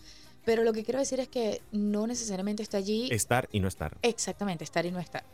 Pero 0.44 0.62
lo 0.62 0.72
que 0.74 0.84
quiero 0.84 1.00
decir 1.00 1.18
es 1.20 1.28
que 1.28 1.62
no 1.72 2.06
necesariamente 2.06 2.62
está 2.62 2.76
allí 2.76 3.08
Estar 3.10 3.48
y 3.50 3.60
no 3.60 3.68
estar. 3.68 3.96
exactamente, 4.02 4.62
estar 4.62 4.84
y 4.84 4.90
no 4.90 5.00
estar. 5.00 5.24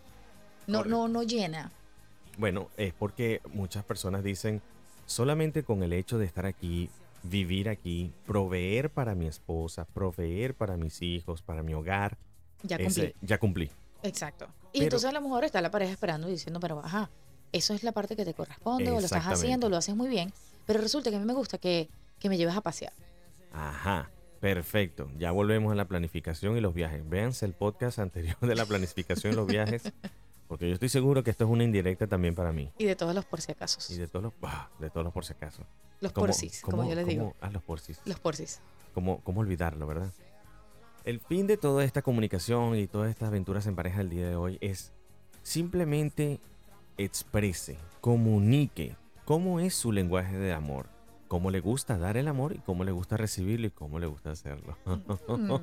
No, 0.69 0.79
Correcto. 0.79 0.97
no, 0.99 1.09
no 1.09 1.23
llena. 1.25 1.73
Bueno, 2.39 2.69
es 2.77 2.95
porque 2.95 3.41
muchas 3.53 3.85
personas 3.85 4.23
dicen, 4.23 4.63
solamente 5.11 5.63
con 5.65 5.83
el 5.83 5.93
hecho 5.93 6.19
de 6.19 6.27
estar 6.27 6.47
aquí, 6.47 6.89
vivir 7.23 7.69
aquí, 7.69 8.13
proveer 8.27 8.91
para 8.91 9.15
mi 9.15 9.27
esposa, 9.27 9.85
proveer 9.93 10.55
para 10.55 10.77
mis 10.77 11.03
hijos, 11.03 11.43
para 11.43 11.63
mi 11.63 11.75
hogar, 11.75 12.17
Ya 12.63 12.77
ese- 12.77 13.11
cumplí. 13.13 13.27
ya 13.27 13.39
cumplí. 13.39 13.71
Exacto. 14.03 14.47
Y 14.73 14.79
Pero- 14.79 14.85
entonces 14.85 15.11
a 15.11 15.13
lo 15.13 15.21
mejor 15.21 15.45
está 15.45 15.61
la 15.61 15.71
pareja 15.71 15.93
esperando 15.93 16.29
y 16.29 16.33
diciendo, 16.33 16.61
pero 16.61 16.79
ajá, 16.85 17.11
eso 17.53 17.75
es 17.75 17.83
la 17.83 17.93
parte 17.93 18.15
que 18.17 18.25
te 18.25 18.35
corresponde 18.35 18.91
o 18.91 18.95
lo 19.01 19.05
estás 19.05 19.27
haciendo, 19.27 19.69
lo 19.69 19.77
haces 19.77 19.97
muy 19.97 20.09
bien. 20.09 20.33
Pero 20.67 20.81
resulta 20.81 21.11
que 21.11 21.17
a 21.17 21.19
mí 21.19 21.25
me 21.27 21.35
gusta 21.35 21.59
que, 21.59 21.89
que 22.21 22.29
me 22.29 22.37
lleves 22.39 22.57
a 22.57 22.61
pasear. 22.61 22.93
Ajá, 23.53 24.09
perfecto. 24.41 25.11
Ya 25.19 25.33
volvemos 25.33 25.73
a 25.73 25.75
la 25.75 25.87
planificación 25.89 26.57
y 26.57 26.61
los 26.61 26.73
viajes. 26.73 27.07
Véanse 27.09 27.45
el 27.45 27.53
podcast 27.53 27.99
anterior 27.99 28.39
de 28.41 28.55
la 28.55 28.65
planificación 28.67 29.33
y 29.33 29.37
los 29.37 29.47
viajes, 29.49 29.83
porque 30.51 30.67
yo 30.67 30.75
estoy 30.75 30.89
seguro 30.89 31.23
que 31.23 31.31
esto 31.31 31.45
es 31.45 31.51
una 31.51 31.63
indirecta 31.63 32.09
también 32.09 32.35
para 32.35 32.51
mí. 32.51 32.73
Y 32.77 32.85
de 32.85 32.97
todos 32.97 33.15
los 33.15 33.25
por 33.25 33.41
si 33.41 33.53
acaso. 33.53 33.79
Y 33.95 33.97
de 33.97 34.09
todos 34.09 34.25
los, 34.25 34.33
ah, 34.43 34.69
de 34.81 34.91
todos 34.91 35.05
los 35.05 35.13
por 35.15 35.25
si 35.25 35.33
acaso. 35.33 35.63
Los 36.01 36.11
¿Cómo- 36.11 36.27
porcis, 36.27 36.61
como 36.63 36.89
yo 36.89 36.97
les 36.97 37.07
digo. 37.07 37.23
cómo- 37.23 37.37
Ah, 37.41 37.51
los 37.53 37.63
porcis. 37.63 38.01
Los 38.05 38.19
porcis. 38.19 38.59
¿Cómo, 38.93 39.21
¿Cómo 39.21 39.43
olvidarlo, 39.43 39.87
verdad? 39.87 40.11
El 41.05 41.21
fin 41.21 41.47
de 41.47 41.57
toda 41.57 41.85
esta 41.85 42.03
comunicación 42.03 42.75
y 42.75 42.89
todas 42.89 43.11
estas 43.11 43.29
aventuras 43.29 43.65
en 43.69 43.77
pareja 43.77 44.01
el 44.01 44.11
día 44.11 44.29
de 44.29 44.35
hoy 44.35 44.59
es 44.61 44.93
simplemente 45.45 46.41
exprese, 46.99 47.79
comunique 48.01 48.97
cómo 49.25 49.61
es 49.61 49.73
su 49.77 49.93
lenguaje 49.93 50.37
de 50.37 50.53
amor, 50.53 50.89
cómo 51.29 51.53
le 51.53 51.61
gusta 51.61 51.97
dar 51.97 52.17
el 52.17 52.27
amor 52.27 52.55
y 52.57 52.59
cómo 52.59 52.83
le 52.83 52.91
gusta 52.91 53.17
recibirlo 53.17 53.69
y 53.69 53.71
cómo 53.71 54.01
le 54.01 54.09
gusta 54.09 54.33
hacerlo. 54.33 54.77
Mm. 55.29 55.55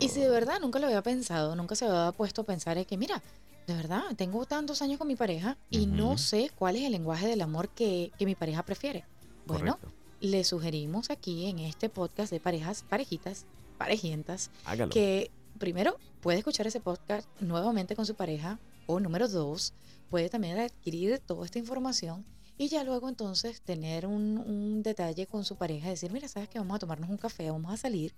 Y 0.00 0.10
si 0.10 0.20
de 0.20 0.28
verdad 0.28 0.60
nunca 0.60 0.78
lo 0.78 0.88
había 0.88 1.00
pensado, 1.00 1.56
nunca 1.56 1.74
se 1.74 1.86
había 1.86 2.12
puesto 2.12 2.42
a 2.42 2.44
pensar 2.44 2.76
es 2.76 2.86
que, 2.86 2.98
mira, 2.98 3.22
de 3.70 3.76
verdad, 3.76 4.02
tengo 4.16 4.44
tantos 4.46 4.82
años 4.82 4.98
con 4.98 5.06
mi 5.06 5.14
pareja 5.16 5.56
y 5.70 5.86
no 5.86 6.08
Ujú. 6.10 6.18
sé 6.18 6.50
cuál 6.56 6.74
es 6.76 6.82
el 6.82 6.92
lenguaje 6.92 7.28
del 7.28 7.40
amor 7.40 7.68
que, 7.68 8.10
que 8.18 8.26
mi 8.26 8.34
pareja 8.34 8.64
prefiere. 8.64 9.04
Bueno, 9.46 9.76
Correcto. 9.78 9.92
le 10.20 10.42
sugerimos 10.44 11.10
aquí 11.10 11.46
en 11.46 11.60
este 11.60 11.88
podcast 11.88 12.32
de 12.32 12.40
parejas, 12.40 12.82
parejitas, 12.88 13.46
parejientas, 13.78 14.50
Hágalo. 14.64 14.90
que 14.92 15.30
primero 15.58 15.96
puede 16.20 16.38
escuchar 16.38 16.66
ese 16.66 16.80
podcast 16.80 17.28
nuevamente 17.40 17.94
con 17.94 18.06
su 18.06 18.14
pareja 18.16 18.58
o 18.86 18.98
número 18.98 19.28
dos, 19.28 19.72
puede 20.08 20.28
también 20.28 20.58
adquirir 20.58 21.20
toda 21.20 21.44
esta 21.44 21.58
información 21.60 22.24
y 22.58 22.68
ya 22.68 22.82
luego 22.84 23.08
entonces 23.08 23.62
tener 23.62 24.06
un, 24.06 24.36
un 24.38 24.82
detalle 24.82 25.26
con 25.26 25.44
su 25.44 25.56
pareja, 25.56 25.88
decir, 25.88 26.12
mira, 26.12 26.26
sabes 26.28 26.48
que 26.48 26.58
vamos 26.58 26.74
a 26.74 26.78
tomarnos 26.80 27.08
un 27.08 27.16
café, 27.16 27.50
vamos 27.50 27.72
a 27.72 27.76
salir 27.76 28.14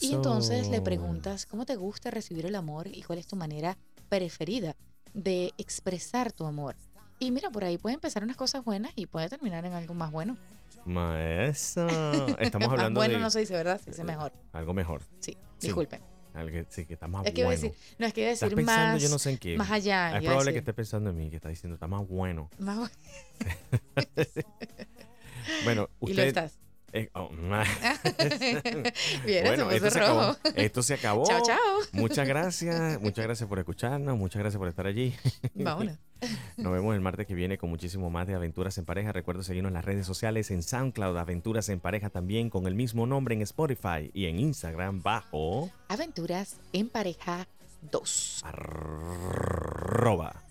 y 0.00 0.14
entonces 0.14 0.68
le 0.68 0.76
Eso. 0.76 0.84
preguntas 0.84 1.46
cómo 1.46 1.66
te 1.66 1.76
gusta 1.76 2.10
recibir 2.10 2.46
el 2.46 2.54
amor 2.54 2.88
y 2.88 3.02
cuál 3.02 3.18
es 3.18 3.26
tu 3.26 3.36
manera 3.36 3.76
preferida 4.08 4.74
de 5.14 5.52
expresar 5.58 6.32
tu 6.32 6.44
amor. 6.46 6.76
Y 7.18 7.30
mira, 7.30 7.48
por 7.50 7.64
ahí 7.64 7.78
puede 7.78 7.94
empezar 7.94 8.22
unas 8.24 8.36
cosas 8.36 8.64
buenas 8.64 8.92
y 8.96 9.06
puede 9.06 9.28
terminar 9.28 9.64
en 9.64 9.72
algo 9.72 9.94
más 9.94 10.10
bueno. 10.10 10.36
Ma- 10.84 11.18
Eso. 11.44 11.86
Estamos 12.38 12.68
Más 12.68 12.72
hablando 12.78 12.98
bueno 13.00 13.14
de 13.14 13.20
no 13.20 13.30
se 13.30 13.40
dice, 13.40 13.54
¿verdad? 13.54 13.80
Se 13.80 13.90
dice 13.92 14.04
mejor. 14.04 14.32
algo 14.52 14.74
mejor. 14.74 15.00
Sí, 15.20 15.36
Sí. 15.58 15.68
disculpen. 15.68 16.02
Algo 16.34 16.50
que, 16.50 16.66
sí, 16.68 16.84
que 16.84 16.94
está 16.94 17.06
más 17.06 17.24
Es 17.24 17.32
que 17.32 17.42
iba 17.42 17.48
a 17.50 17.52
bueno. 17.54 17.62
decir, 17.70 17.78
no 17.96 18.06
es 18.06 18.12
que 18.12 18.20
iba 18.22 18.30
a 18.30 18.32
Estás 18.32 18.50
decir 18.50 18.56
pensando, 18.56 18.92
más, 18.94 19.02
yo 19.02 19.08
no 19.08 19.18
sé 19.20 19.30
en 19.30 19.38
qué. 19.38 19.56
más 19.56 19.70
allá. 19.70 20.16
es 20.18 20.24
probable 20.24 20.52
que 20.52 20.58
esté 20.58 20.74
pensando 20.74 21.10
en 21.10 21.16
mí, 21.16 21.30
que 21.30 21.36
está 21.36 21.48
diciendo, 21.48 21.74
está 21.74 21.86
más 21.86 22.06
bueno. 22.08 22.50
más 22.58 22.76
bueno. 22.76 22.90
Bueno, 25.64 25.88
Y 26.00 26.06
lo 26.06 26.10
usted. 26.10 26.26
estás. 26.26 26.58
Eh, 26.94 27.10
oh, 27.14 27.28
Bien, 29.26 29.44
bueno, 29.44 29.68
se 29.70 29.76
esto 29.76 29.90
se 29.90 29.98
acabó. 29.98 30.20
rojo. 30.20 30.38
Esto 30.54 30.82
se 30.82 30.94
acabó. 30.94 31.26
Chao, 31.26 31.42
chao. 31.44 31.58
Muchas 31.92 32.26
gracias, 32.28 33.00
muchas 33.02 33.24
gracias 33.24 33.48
por 33.48 33.58
escucharnos, 33.58 34.16
muchas 34.16 34.40
gracias 34.40 34.58
por 34.58 34.68
estar 34.68 34.86
allí. 34.86 35.14
Vámonos. 35.54 35.98
Nos 36.56 36.72
vemos 36.72 36.94
el 36.94 37.00
martes 37.00 37.26
que 37.26 37.34
viene 37.34 37.58
con 37.58 37.68
muchísimo 37.68 38.08
más 38.10 38.26
de 38.26 38.34
Aventuras 38.34 38.78
en 38.78 38.84
Pareja. 38.84 39.12
Recuerda 39.12 39.42
seguirnos 39.42 39.70
en 39.70 39.74
las 39.74 39.84
redes 39.84 40.06
sociales, 40.06 40.50
en 40.50 40.62
SoundCloud, 40.62 41.16
Aventuras 41.18 41.68
en 41.68 41.80
Pareja 41.80 42.08
también, 42.10 42.48
con 42.48 42.66
el 42.66 42.74
mismo 42.74 43.06
nombre 43.06 43.34
en 43.34 43.42
Spotify 43.42 44.10
y 44.14 44.26
en 44.26 44.38
Instagram 44.38 45.02
bajo 45.02 45.70
Aventuras 45.88 46.56
en 46.72 46.88
pareja 46.88 47.46
2. 47.90 48.40
arroba. 48.44 50.42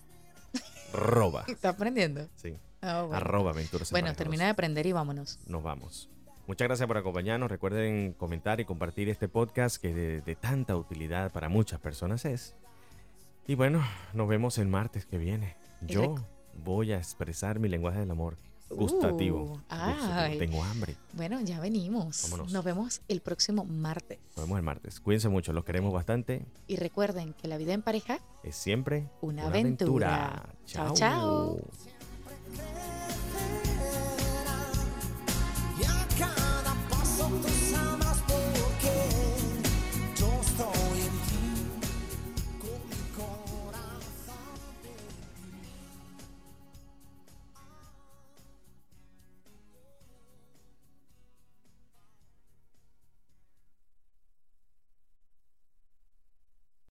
Arroba. 0.94 1.46
¿Estás 1.48 1.74
aprendiendo? 1.74 2.28
Sí, 2.36 2.56
Ah, 2.82 3.02
bueno. 3.04 3.16
arroba 3.16 3.52
Aventuras 3.52 3.90
en 3.90 3.94
Bueno, 3.94 4.06
Pareja 4.08 4.18
termina 4.18 4.44
de 4.44 4.50
aprender 4.52 4.86
y 4.86 4.92
vámonos. 4.92 5.40
Nos 5.48 5.64
vamos. 5.64 6.10
Muchas 6.48 6.68
gracias 6.68 6.88
por 6.88 6.98
acompañarnos. 6.98 7.50
Recuerden 7.50 8.14
comentar 8.14 8.60
y 8.60 8.66
compartir 8.66 9.10
este 9.10 9.30
podcast 9.30 9.78
que 9.78 9.94
de, 9.94 10.22
de 10.22 10.36
tanta 10.36 10.76
utilidad 10.76 11.32
para 11.32 11.50
muchas 11.50 11.80
personas 11.80 12.26
es. 12.26 12.56
Y 13.48 13.56
bueno, 13.56 13.84
nos 14.14 14.28
vemos 14.28 14.58
el 14.58 14.68
martes 14.68 15.06
que 15.06 15.18
viene. 15.18 15.56
Yo 15.82 16.16
voy 16.64 16.92
a 16.92 16.98
expresar 16.98 17.60
mi 17.60 17.70
lenguaje 17.70 18.00
del 18.00 18.12
amor. 18.12 18.38
Gustativo. 18.70 19.62
Uh. 19.70 20.38
Tengo 20.38 20.64
hambre. 20.64 20.96
Bueno, 21.14 21.42
ya 21.42 21.60
venimos. 21.60 22.24
Vámonos. 22.24 22.52
Nos 22.52 22.64
vemos 22.64 23.02
el 23.08 23.22
próximo 23.22 23.66
martes. 23.66 24.20
Nos 24.36 24.46
vemos 24.46 24.58
el 24.58 24.64
martes. 24.64 25.00
Cuídense 25.00 25.30
mucho, 25.30 25.54
los 25.54 25.64
queremos 25.64 25.94
bastante. 25.94 26.46
Y 26.68 26.78
recuerden 26.78 27.34
que 27.34 27.48
la 27.48 27.58
vida 27.58 27.74
en 27.74 27.82
pareja 27.82 28.20
Es 28.44 28.56
siempre 28.56 29.10
Una 29.22 29.48
aventura. 29.48 30.50
Chao, 30.66 30.94
chao. 30.94 31.60
chao. 31.60 32.93